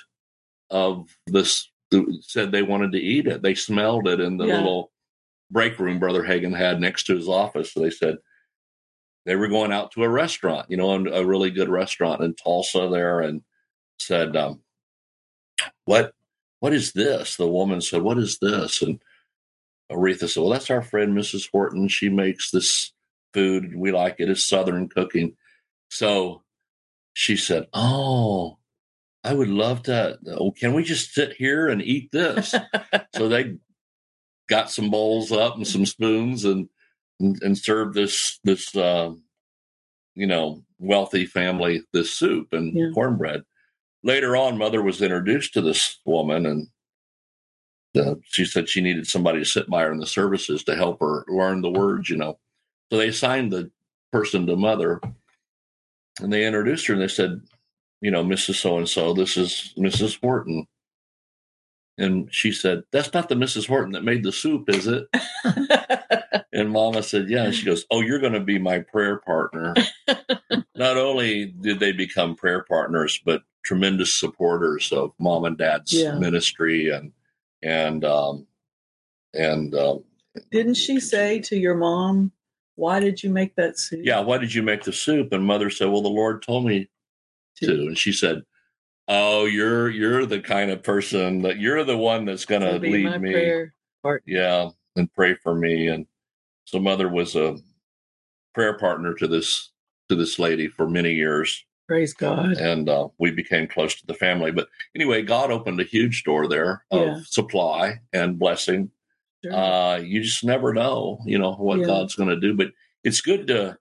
[0.69, 1.69] of this.
[2.21, 3.43] Said they wanted to eat it.
[3.43, 4.55] They smelled it in the Yeah.
[4.55, 4.91] little
[5.51, 7.71] break room Brother Hagin had next to his office.
[7.71, 8.17] So they said
[9.25, 12.89] they were going out to a restaurant, you know, a really good restaurant in Tulsa
[12.91, 13.41] there, and
[13.99, 14.61] said, um,
[15.85, 16.13] "What,
[16.59, 19.01] what is this?" The woman said, "What is this?" And
[19.91, 21.49] Aretha said, "Well, that's our friend Mrs.
[21.51, 21.87] Horton.
[21.87, 22.91] She makes this
[23.33, 23.75] food.
[23.75, 24.29] We like it.
[24.29, 25.35] It's Southern cooking."
[25.89, 26.43] So
[27.13, 28.57] she said, "Oh."
[29.23, 30.19] I would love to.
[30.27, 32.53] Oh, can we just sit here and eat this?
[33.15, 33.55] so they
[34.49, 36.67] got some bowls up and some spoons and
[37.23, 39.23] and, and served this this um,
[40.15, 42.91] you know wealthy family this soup and Yeah.
[42.93, 43.43] cornbread.
[44.03, 46.67] Later on, mother was introduced to this woman, and
[47.97, 50.99] uh, she said she needed somebody to sit by her in the services to help
[51.01, 52.09] her learn the words.
[52.09, 52.39] You know,
[52.91, 53.71] so they assigned the
[54.11, 55.01] person to mother,
[56.21, 57.41] and they introduced her, and they said,
[58.01, 58.55] you know, Mrs.
[58.55, 60.19] So and So, this is Mrs.
[60.21, 60.67] Horton.
[61.97, 63.67] And she said, That's not the Mrs.
[63.67, 65.07] Horton that made the soup, is it?
[66.53, 67.45] And Mama said, Yeah.
[67.45, 69.75] And she goes, Oh, you're going to be my prayer partner.
[70.75, 76.17] Not only did they become prayer partners, but tremendous supporters of mom and dad's Yeah.
[76.19, 77.13] ministry and
[77.63, 78.47] and um
[79.33, 80.03] and um,
[80.51, 82.31] Didn't she say to your mom,
[82.75, 85.33] "Why did you make that soup?" yeah, why did you make the soup?
[85.33, 86.89] And mother said, Well, the Lord told me
[87.57, 87.71] to.
[87.87, 88.43] And she said,
[89.07, 92.79] Oh, you're you're the kind of person that you're the one that's going to To
[92.79, 93.31] lead me.
[93.33, 93.73] prayer
[94.25, 96.05] yeah and pray for me and
[96.65, 97.57] so mother was a
[98.53, 99.71] prayer partner to this
[100.09, 102.53] to this lady for many years Praise God.
[102.53, 106.47] and uh, we became close to the family but anyway god opened a huge door
[106.47, 107.19] there of Yeah.
[107.25, 108.89] supply and blessing
[109.43, 109.53] Sure.
[109.53, 111.85] uh, you just never know you know what Yeah.
[111.87, 112.71] god's going to do but
[113.03, 113.77] it's good to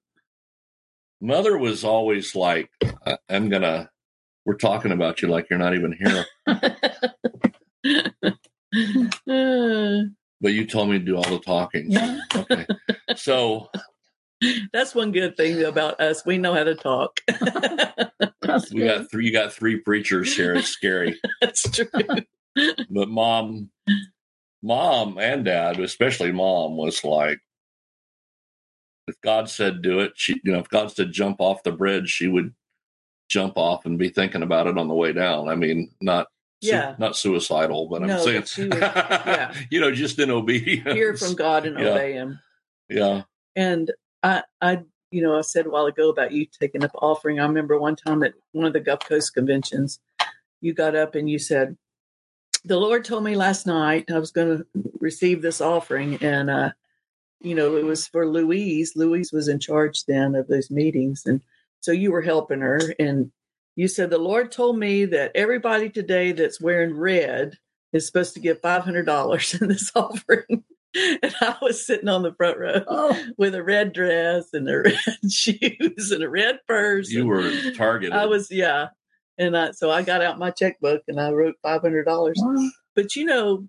[1.20, 2.68] mother was always like
[3.06, 3.88] "I- i'm gonna
[4.44, 6.26] we're talking about you like you're not even here
[10.42, 12.20] but you told me to do all the talking Yeah.
[12.36, 12.66] okay
[13.16, 13.70] so
[14.72, 16.26] that's one good thing about us.
[16.26, 17.20] We know how to talk.
[18.72, 21.86] we got three you got three preachers here it's scary that's true.
[22.90, 23.70] but mom
[24.62, 27.38] mom and dad especially mom was like
[29.08, 32.08] if god said do it she you know if god said jump off the bridge
[32.10, 32.52] she would
[33.28, 36.26] jump off and be thinking about it on the way down i mean not
[36.62, 36.94] su- Yeah.
[36.98, 39.54] not suicidal but i'm No, saying was- yeah.
[39.70, 41.88] you know just in obedience Hear from God and Yeah.
[41.90, 42.40] obey Him.
[42.88, 43.22] yeah
[43.56, 43.90] And
[44.22, 47.38] I, I, you know, I said a while ago about you taking up offering.
[47.40, 49.98] I remember one time at one of the Gulf Coast conventions,
[50.62, 51.76] you got up and you said,
[52.64, 54.66] "The Lord told me last night I was going to
[55.00, 56.70] receive this offering, and uh,
[57.42, 58.94] you know, it was for Louise.
[58.96, 61.42] Louise was in charge then of those meetings, and
[61.80, 62.80] so you were helping her.
[62.98, 63.32] And
[63.76, 67.58] you said the Lord told me that everybody today that's wearing red
[67.92, 72.20] is supposed to give five hundred dollars in this offering." And I was sitting on
[72.20, 76.58] the front row Oh, with a red dress and a red shoes and a red
[76.68, 77.08] purse.
[77.10, 78.88] you were targeted I was, yeah.
[79.38, 82.04] And I, so I got out my checkbook and I wrote $500.
[82.36, 82.68] wow.
[82.94, 83.66] But you know,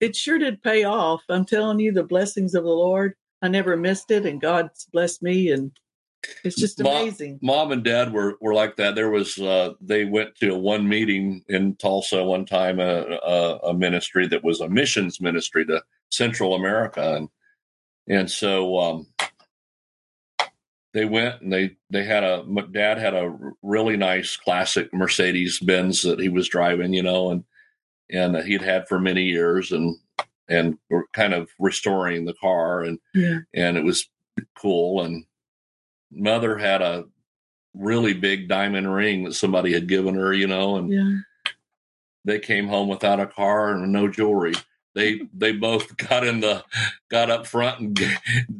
[0.00, 1.22] it sure did pay off.
[1.28, 4.26] I'm telling you, the blessings of the Lord, I never missed it.
[4.26, 5.52] And God's blessed me.
[5.52, 5.70] And
[6.44, 7.38] it's just amazing.
[7.42, 8.94] mom and dad were were like that.
[8.94, 13.74] There was uh, they went to one meeting in Tulsa one time, a, a, a
[13.74, 17.28] ministry that was a missions ministry to Central America, and
[18.08, 19.06] and so um,
[20.94, 26.02] they went and they they had a dad had a really nice classic Mercedes Benz
[26.02, 27.44] that he was driving, you know, and
[28.10, 29.96] and he'd had for many years, and
[30.48, 33.38] and were kind of restoring the car, and Yeah.
[33.52, 34.08] and it was
[34.56, 35.02] cool.
[35.02, 35.24] And
[36.10, 37.04] mother had a
[37.74, 41.12] really big diamond ring that somebody had given her, you know, and Yeah.
[42.24, 44.54] they came home without a car and no jewelry.
[44.94, 46.64] They they both got in the
[47.10, 48.00] got up front and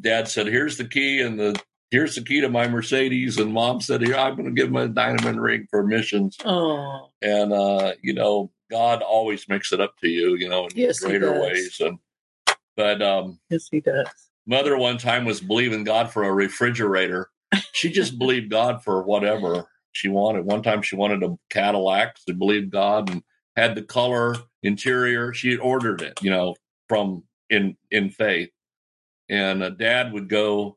[0.00, 3.80] dad said, "Here's the key and the here's the key to my Mercedes." And mom
[3.80, 7.92] said, "Here, I'm going to give him a diamond ring for missions." Oh, And uh,
[8.02, 11.80] you know, God always makes it up to you, you know, in Yes, greater ways.
[11.80, 11.98] And
[12.76, 14.06] but um, yes, he does.
[14.46, 17.30] mother one time was believing God for a refrigerator.
[17.72, 20.44] She just believed God for whatever she wanted.
[20.44, 22.16] One time she wanted a Cadillac.
[22.26, 23.22] She believed God and
[23.56, 25.32] had the color interior.
[25.32, 26.56] She had ordered it, you know,
[26.88, 28.50] from in in faith.
[29.28, 30.76] And uh, dad would go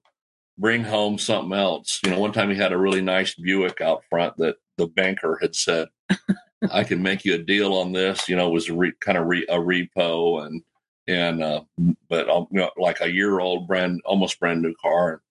[0.57, 1.99] bring home something else.
[2.03, 5.37] You know, one time he had a really nice Buick out front that the banker
[5.41, 5.87] had said,
[6.71, 8.27] I can make you a deal on this.
[8.27, 10.61] You know, it was a re, kind of re, a repo and,
[11.07, 11.61] and, uh,
[12.09, 15.21] but um, you know, like a year old brand, almost brand new car.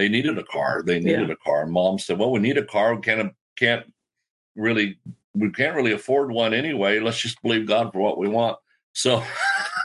[0.00, 0.82] They needed a car.
[0.82, 1.34] They needed yeah.
[1.34, 1.66] a car.
[1.66, 2.94] Mom said, well, we need a car.
[2.94, 3.84] We can't, can't
[4.56, 4.98] really,
[5.34, 7.00] we can't really afford one anyway.
[7.00, 8.56] Let's just believe God for what we want.
[8.94, 9.22] So,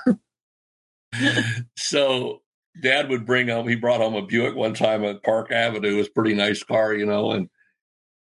[1.76, 2.43] so
[2.82, 5.95] dad would bring home, he brought home a Buick one time at Park Avenue.
[5.95, 7.49] It was a pretty nice car, you know, and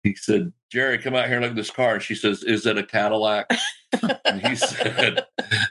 [0.02, 1.94] he said, Jeri, come out here and look at this car.
[1.94, 3.50] And she says, Is it a Cadillac?
[4.26, 5.24] and he said,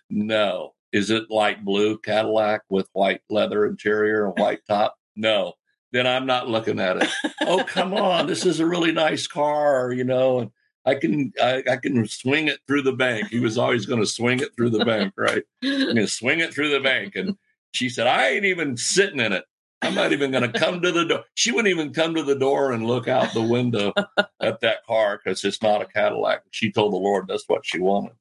[0.09, 0.73] No.
[0.91, 4.95] Is it light blue Cadillac with white leather interior and white top?
[5.15, 5.53] No.
[5.91, 7.09] Then I'm not looking at it.
[7.41, 8.27] oh, come on.
[8.27, 10.51] This is a really nice car, you know, and
[10.85, 13.29] I can I, I can swing it through the bank.
[13.29, 15.43] He was always going to swing it through the bank, right?
[15.63, 17.15] I'm going to swing it through the bank.
[17.15, 17.37] And
[17.71, 19.45] she said, I ain't even sitting in it.
[19.81, 21.23] I'm not even going to come to the door.
[21.35, 23.93] She wouldn't even come to the door and look out the window
[24.41, 26.43] at that car because it's not a Cadillac.
[26.51, 28.13] She told the Lord that's what she wanted.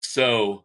[0.00, 0.64] So,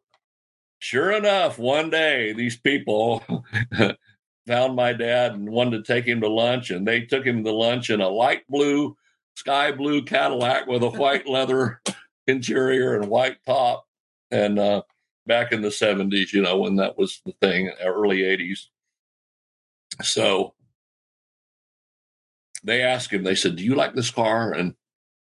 [0.80, 3.24] sure enough, one day these people
[4.46, 7.52] found my dad and wanted to take him to lunch, and they took him to
[7.52, 8.96] lunch in a light blue,
[9.36, 11.82] sky blue Cadillac with a white leather
[12.28, 13.86] interior and white top.
[14.32, 14.82] And uh,
[15.28, 18.68] back in the 70s, you know, when that was the thing, early 80s
[20.02, 20.54] so
[22.64, 24.54] they asked him, they said, Do you like this car?
[24.54, 24.74] And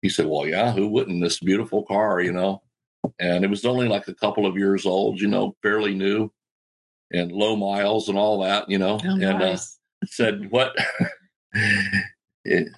[0.03, 1.23] he said, Well, yeah, who wouldn't?
[1.23, 2.62] This beautiful car, you know?
[3.21, 6.31] And it was only like a couple of years old, you know, fairly new
[7.13, 8.99] and low miles and all that, you know.
[9.03, 9.79] Oh, and uh, nice.
[10.03, 10.77] uh, said, What?
[12.45, 12.69] it,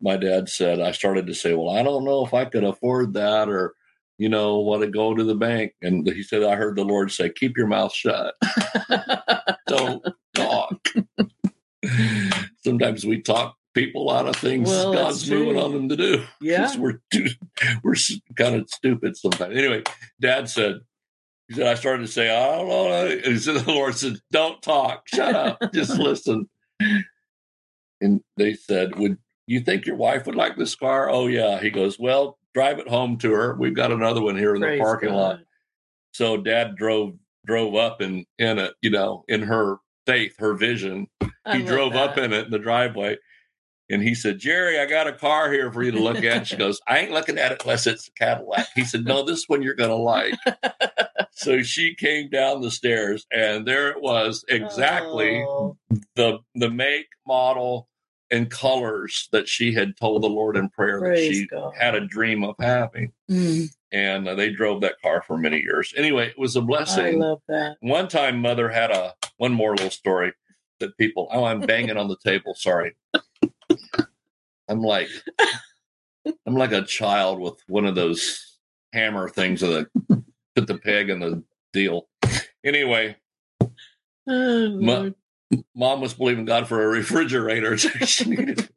[0.00, 3.14] my dad said, I started to say, Well, I don't know if I could afford
[3.14, 3.74] that or,
[4.18, 5.72] you know, want to go to the bank.
[5.80, 8.34] And he said, I heard the Lord say, Keep your mouth shut.
[9.66, 10.04] don't
[10.34, 10.88] talk.
[12.64, 16.24] Sometimes we talk people out of things well, God's moving on them to do.
[16.40, 17.28] Yeah, we're too,
[17.82, 17.94] we're
[18.36, 19.56] kind of stupid sometimes.
[19.56, 19.82] Anyway,
[20.20, 20.80] Dad said.
[21.48, 23.06] He said, I started to say, I don't know.
[23.06, 25.08] And he said, the Lord said, Don't talk.
[25.08, 25.58] Shut up.
[25.74, 26.48] Just listen.
[28.00, 31.10] And they said, Would you think your wife would like this car?
[31.10, 31.60] Oh, yeah.
[31.60, 33.54] He goes, Well, drive it home to her.
[33.58, 35.16] We've got another one here in Praise the parking God.
[35.16, 35.40] lot.
[36.12, 37.14] So dad drove
[37.46, 41.06] drove up in in it, you know, in her faith, her vision.
[41.44, 42.10] I he drove that.
[42.10, 43.16] up in it in the driveway.
[43.92, 46.46] And he said, Jeri, I got a car here for you to look at.
[46.46, 48.66] she goes, I ain't looking at it unless it's a Cadillac.
[48.74, 50.34] He said, No, this one you're going to like.
[51.32, 55.76] so she came down the stairs, and there it was exactly oh.
[56.16, 57.88] the, the make, model,
[58.30, 61.74] and colors that she had told the Lord in prayer Praise that she God.
[61.78, 63.12] had a dream of having.
[63.30, 63.68] Mm.
[63.92, 65.92] And uh, they drove that car for many years.
[65.98, 67.22] Anyway, it was a blessing.
[67.22, 67.76] I love that.
[67.80, 70.32] One time, mother had a one more little story
[70.80, 71.28] that people.
[71.30, 72.54] Oh, I'm banging on the table.
[72.54, 72.94] Sorry.
[74.68, 75.08] I'm like,
[76.46, 78.58] I'm like a child with one of those
[78.92, 79.88] hammer things that
[80.54, 81.42] put the peg in the
[81.72, 82.08] deal.
[82.64, 83.16] Anyway,
[84.28, 85.12] oh,
[85.74, 87.76] mom was believing God for a refrigerator.
[88.06, 88.68] she needed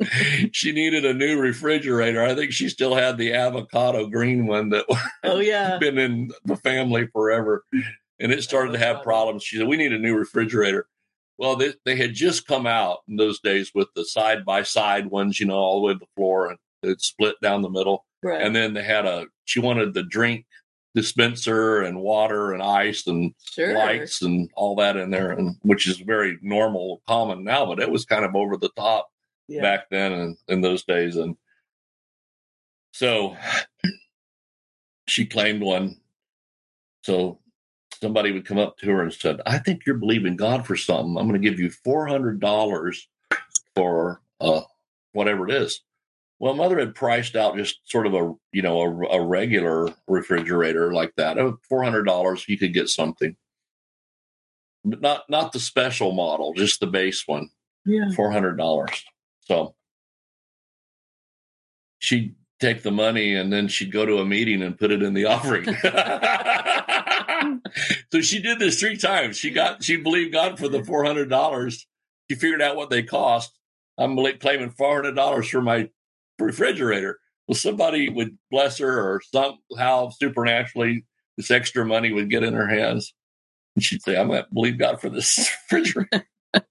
[0.52, 2.24] she needed a new refrigerator.
[2.24, 4.86] I think she still had the avocado green one that
[5.24, 7.64] oh yeah been in the family forever,
[8.20, 9.43] and it started to have problems.
[9.43, 10.88] She said, "We need a new refrigerator."
[11.38, 15.08] Well, they, they had just come out in those days with the side by side
[15.08, 18.06] ones, you know, all the way to the floor, and it split down the middle.
[18.24, 18.42] Right.
[18.42, 19.26] And then they had a.
[19.44, 20.46] She wanted the drink
[20.96, 23.74] dispenser and water and ice and sure.
[23.74, 27.92] lights and all that in there, and which is very normal, common now, but it
[27.92, 29.10] was kind of over the top
[29.48, 29.62] yeah.
[29.62, 31.18] back then and in those days.
[31.18, 31.36] And
[32.94, 33.36] so
[35.08, 35.98] she claimed one.
[37.04, 37.40] So
[38.06, 41.18] somebody would come up to her and said, "I think you're believing God for something.
[41.18, 43.08] I'm going to give you four hundred dollars
[43.74, 44.62] for uh,
[45.14, 45.82] whatever it is."
[46.38, 50.93] Well, mother had priced out just sort of a you know a, a regular refrigerator
[50.93, 51.38] like that.
[51.72, 53.36] Hundred dollars, you could get something,
[54.84, 57.49] but not not the special model, just the base one.
[57.86, 59.03] Yeah, four hundred dollars.
[59.41, 59.74] So
[61.97, 65.16] she'd take the money and then she'd go to a meeting and put it in
[65.16, 65.66] the offering.
[68.11, 69.38] so she did this three times.
[69.38, 71.88] She got she believed God for the four hundred dollars.
[72.30, 73.57] She figured out what they cost.
[73.97, 75.89] I'm claiming four hundred dollars for my
[76.39, 77.20] refrigerator.
[77.47, 81.05] Well, somebody would bless her or somehow supernaturally
[81.38, 83.13] this extra money would get in her hands.
[83.76, 86.28] And she'd say, I'm going to believe God for this refrigerator.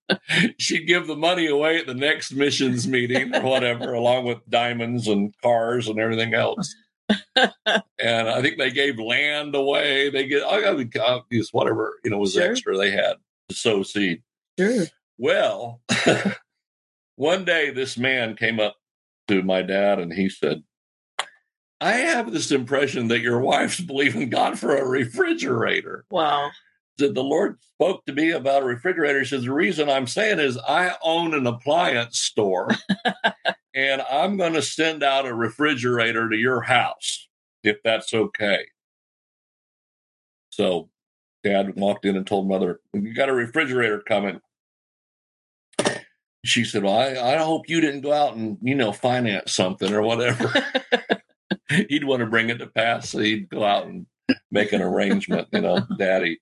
[0.58, 5.06] she'd give the money away at the next missions meeting or whatever, along with diamonds
[5.08, 6.74] and cars and everything else.
[7.36, 10.10] And I think they gave land away.
[10.10, 12.50] They get I got to whatever you know was sure.
[12.50, 13.16] extra they had
[13.48, 14.22] to sow seed.
[14.58, 14.86] Sure.
[15.18, 15.80] Well,
[17.16, 18.76] one day this man came up
[19.28, 20.62] to my dad and he said,
[21.80, 26.04] I have this impression that your wife's believing God for a refrigerator.
[26.10, 26.50] Wow.
[26.98, 29.18] Said the Lord spoke to me about a refrigerator.
[29.18, 32.68] He says, The reason I'm saying is I own an appliance store
[33.74, 37.28] and I'm going to send out a refrigerator to your house
[37.62, 38.66] if that's okay.
[40.50, 40.90] So
[41.42, 44.40] dad walked in and told mother, You got a refrigerator coming.
[46.44, 49.92] She said, Well, I, I hope you didn't go out and, you know, finance something
[49.92, 50.52] or whatever.
[51.88, 53.10] he'd want to bring it to pass.
[53.10, 54.06] So he'd go out and
[54.50, 56.40] make an arrangement, you know, daddy.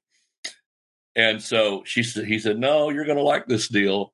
[1.14, 4.12] And so she said, he said, no, you're going to like this deal.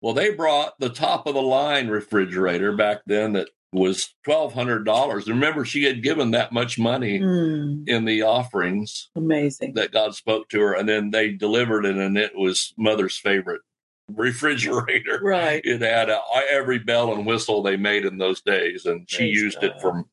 [0.00, 4.84] Well, they brought the top of the line refrigerator back then that was twelve hundred
[4.84, 5.28] dollars.
[5.28, 9.74] Remember, she had given that much money Mm, in the offerings amazing.
[9.74, 13.60] that God spoke to her, and then they delivered it, and it was mother's favorite
[14.08, 15.20] refrigerator.
[15.22, 15.60] Right.
[15.64, 19.42] It had uh every bell and whistle they made in those days, and she Praise
[19.42, 20.04] used it for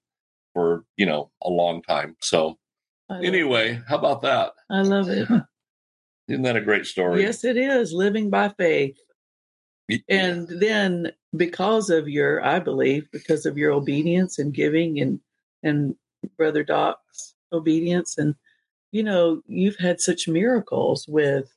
[0.54, 2.16] for you know a long time.
[2.22, 2.58] So
[3.12, 4.54] anyway, how about that?
[4.70, 5.30] I love it.
[6.28, 7.22] Isn't that a great story?
[7.22, 8.98] Yes, it is living by faith.
[10.10, 15.20] And then because of your, I believe, because of your obedience and giving and
[15.64, 15.96] and
[16.38, 18.36] Brother Doc's obedience and
[18.92, 21.52] you know, you've had such miracles with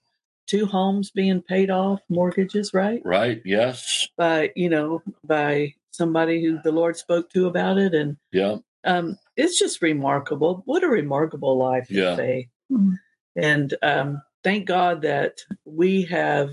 [0.48, 3.00] two homes being paid off, mortgages, right?
[3.04, 3.40] right?
[3.44, 7.94] Yes, By, you know, by somebody who the Lord spoke to about it.
[7.94, 10.62] And yeah, um it's just remarkable.
[10.64, 12.12] What a remarkable life Yeah.
[12.12, 12.48] of faith.
[12.72, 12.98] Mm.
[13.36, 16.50] And um thank God that we have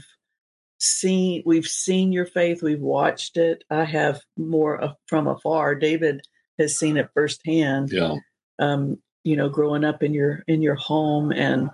[0.86, 3.64] seen we've seen your faith we've watched it.
[3.70, 5.76] I have more uh, from afar.
[5.76, 6.22] David
[6.60, 8.16] has seen it firsthand yeah,
[8.60, 11.70] um you know growing up in your in your home and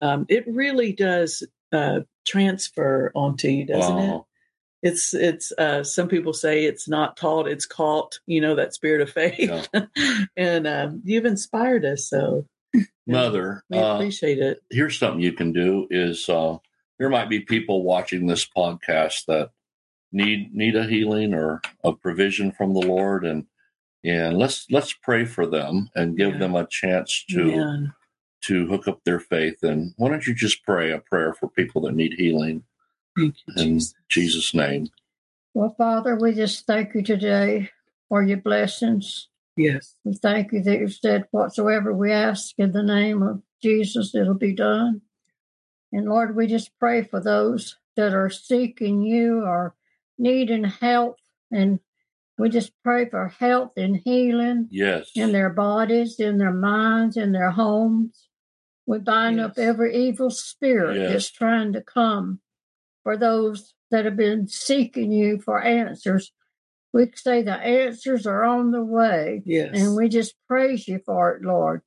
[0.00, 4.22] um it really does uh transfer onto you doesn't it?
[4.82, 9.02] It's it's uh some people say it's not taught it's caught you know that spirit
[9.02, 9.68] of faith.
[10.36, 12.46] And um you've inspired us so
[13.08, 14.62] Mother, we uh, appreciate it.
[14.70, 16.58] here's something you can do: is uh,
[16.98, 19.50] there might be people watching this podcast that
[20.12, 23.46] need need a healing or a provision from the Lord, and
[24.04, 26.38] and let's let's pray for them and give Yeah.
[26.38, 27.94] them a chance to Man.
[28.42, 29.62] to hook up their faith.
[29.62, 32.64] And why don't you just pray a prayer for people that need healing
[33.16, 33.94] thank you in Jesus.
[34.08, 34.88] Jesus' name?
[35.54, 37.70] Well, Father, we just thank you today
[38.08, 39.28] for your blessings.
[39.56, 44.14] yes We thank you that you said, whatsoever we ask in the name of Jesus,
[44.14, 45.02] it'll be done.
[45.92, 49.74] And Lord, we just pray for those that are seeking you or
[50.18, 51.16] needing help.
[51.50, 51.80] And
[52.38, 57.32] we just pray for health and healing Yes, in their bodies, in their minds, in
[57.32, 58.28] their homes.
[58.86, 61.10] We bind up every evil spirit Yes.
[61.10, 62.40] that's trying to come
[63.02, 66.32] for those that have been seeking you for answers.
[66.92, 71.34] We say the answers are on the way, yes and we just praise you for
[71.34, 71.82] it, Lord.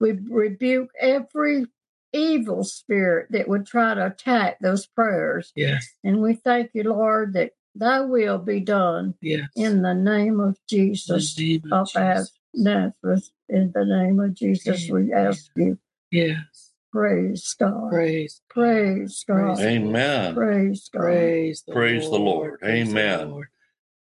[0.00, 1.66] We rebuke every
[2.14, 5.52] evil spirit that would try to attack those prayers.
[5.56, 10.40] yes And we thank you, Lord, that thy will be done yes in the name
[10.40, 12.32] of Jesus the name of of Jesus.
[12.54, 13.30] Nazareth.
[13.48, 15.78] In the name of Jesus, we ask you.
[16.10, 16.70] Yes.
[16.92, 17.90] Praise God.
[17.90, 18.40] Praise.
[18.48, 19.56] Praise God.
[19.56, 20.34] Praise Amen.
[20.34, 21.00] Praise God.
[21.00, 22.60] Praise the Praise the Lord.
[22.60, 23.30] Praise the Amen.
[23.30, 23.48] Lord.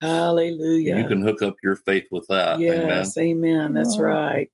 [0.01, 0.97] Hallelujah.
[0.99, 2.61] You can hook up your faith with that.
[2.61, 3.75] yes, amen.
[3.75, 4.51] That's right.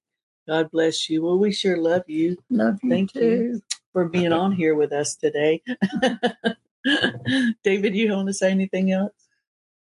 [0.48, 1.22] God bless you.
[1.22, 3.62] Well, we sure love you Love you Thank you.
[3.92, 5.62] for being on here with us today.
[7.62, 9.12] David, you want to say anything else?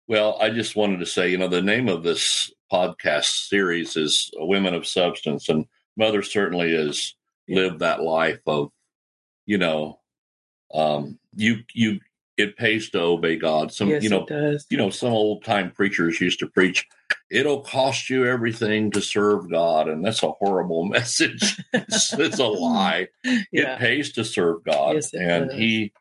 [0.08, 4.32] Well, I just wanted to say, you know, the name of this podcast series is
[4.38, 5.66] Women of Substance, and
[5.98, 7.14] Mother certainly has
[7.48, 8.72] lived that life of,
[9.46, 10.00] you know,
[10.74, 12.00] um, you you
[12.38, 13.72] it pays to obey God.
[13.72, 14.66] Some yes, you know it does.
[14.70, 16.88] you know some old time preachers used to preach,
[17.32, 21.62] it'll cost you everything to serve God, and that's a horrible message.
[21.74, 23.08] it's, it's a lie.
[23.24, 23.42] yeah.
[23.76, 25.58] It pays to serve God, Yes, and does.
[25.60, 25.94] He,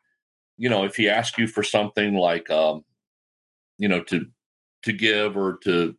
[0.57, 2.83] you know, if He asks you for something like, um,
[3.77, 4.25] you know, to
[4.83, 5.95] to give or to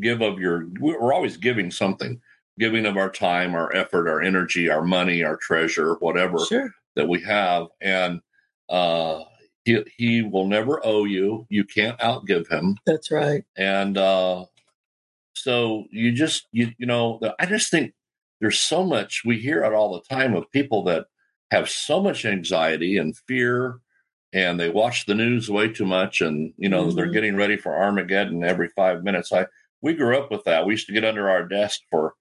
[0.00, 2.20] give of your, we're always giving something,
[2.58, 6.70] giving of our time, our effort, our energy, our money, our treasure, whatever Sure.
[6.96, 8.20] that we have, and
[8.68, 9.24] uh,
[9.64, 11.46] he he will never owe you.
[11.50, 13.44] You can't outgive him, That's right.
[13.56, 14.44] and uh,
[15.42, 17.92] so you just you you know I just think
[18.40, 21.06] there's so much we hear it all the time of people that
[21.50, 23.78] have so much anxiety and fear
[24.32, 27.12] and they watch the news way too much and you know they're Mhm.
[27.12, 29.46] getting ready for armageddon every five minutes i
[29.82, 32.14] we grew up with that we used to get under our desk for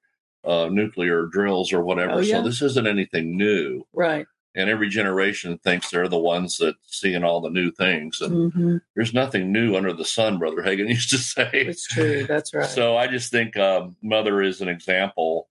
[0.45, 2.38] uh, nuclear drills or whatever Oh, yeah.
[2.38, 4.26] so this isn't anything new Right.
[4.55, 8.77] And every generation thinks they're the ones that seeing all the new things and mm-hmm.
[8.95, 12.69] there's nothing new under the sun brother hagin used to say it's true that's right
[12.69, 15.47] so i just think um, mother is an example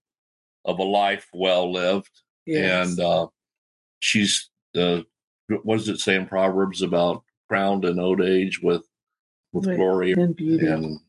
[0.65, 2.89] of a life well lived yes.
[2.89, 3.27] and uh,
[3.99, 5.01] she's uh,
[5.63, 8.83] what does it say in proverbs about crowned in old age with
[9.53, 10.99] with glory and beauty and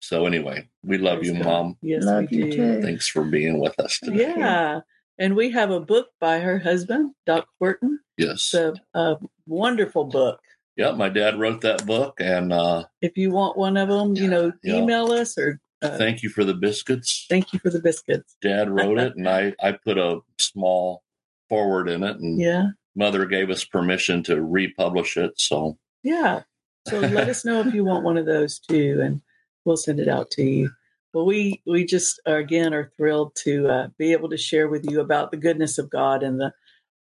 [0.00, 1.44] so anyway we love Praise you God.
[1.44, 2.56] mom yes love we you do.
[2.56, 4.34] too thanks for being with us today.
[4.36, 4.80] yeah
[5.22, 8.00] and we have a book by her husband, Doc Horton.
[8.18, 8.52] Yes.
[8.52, 10.40] It's a, a wonderful book.
[10.76, 12.14] Yeah, my dad wrote that book.
[12.18, 14.74] And uh, if you want one of them, you know, yeah.
[14.74, 15.60] email us or.
[15.80, 17.26] Uh, thank you for the biscuits.
[17.28, 18.36] Thank you for the biscuits.
[18.42, 21.04] Dad wrote it, and I, I put a small
[21.48, 22.16] foreword in it.
[22.16, 22.70] And yeah.
[22.96, 25.40] mother gave us permission to republish it.
[25.40, 26.42] So, yeah.
[26.88, 29.22] So let us know if you want one of those too, and
[29.64, 30.70] we'll send it out to you.
[31.12, 34.90] Well, we we just are, again are thrilled to uh, be able to share with
[34.90, 36.52] you about the goodness of God and the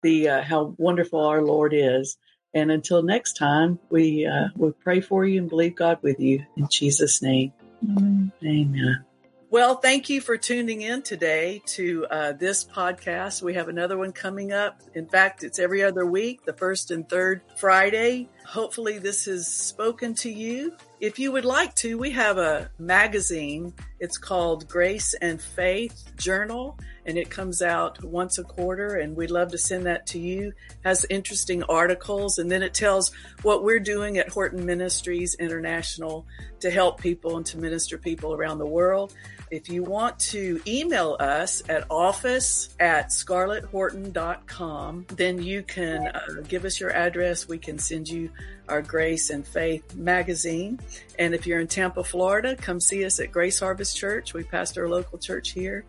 [0.03, 2.17] the uh, how wonderful our Lord is.
[2.53, 6.45] And until next time, we uh, we pray for you and believe God with you
[6.57, 7.53] in Jesus' name.
[7.83, 8.31] Amen.
[8.43, 9.05] Amen.
[9.51, 13.41] Well, thank you for tuning in today to uh, this podcast.
[13.41, 14.81] We have another one coming up.
[14.95, 18.29] In fact, it's every other week, the first and third Friday.
[18.45, 20.77] Hopefully, this has spoken to you.
[21.01, 23.73] If you would like to, we have a magazine.
[24.01, 26.75] It's called Grace and Faith Journal,
[27.05, 28.95] and it comes out once a quarter.
[28.95, 30.47] And we'd love to send that to you.
[30.47, 33.11] It Has interesting articles, and then it tells
[33.43, 36.25] what we're doing at Horton Ministries International
[36.61, 39.13] to help people and to minister people around the world.
[39.51, 46.63] If you want to email us at office at scarletthorton.com, then you can uh, give
[46.65, 47.47] us your address.
[47.49, 48.31] We can send you
[48.69, 50.79] our Grace and Faith magazine.
[51.19, 54.33] And if you're in Tampa, Florida, come see us at Grace Harvest Church.
[54.33, 55.85] We pastor a local church here.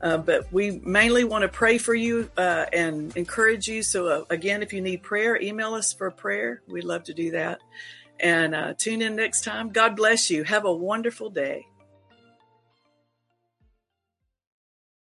[0.00, 3.82] Uh, but we mainly want to pray for you uh, and encourage you.
[3.82, 6.62] So, uh, again, if you need prayer, email us for prayer.
[6.66, 7.60] We'd love to do that.
[8.18, 9.70] And uh, tune in next time.
[9.70, 10.44] God bless you.
[10.44, 11.66] Have a wonderful day.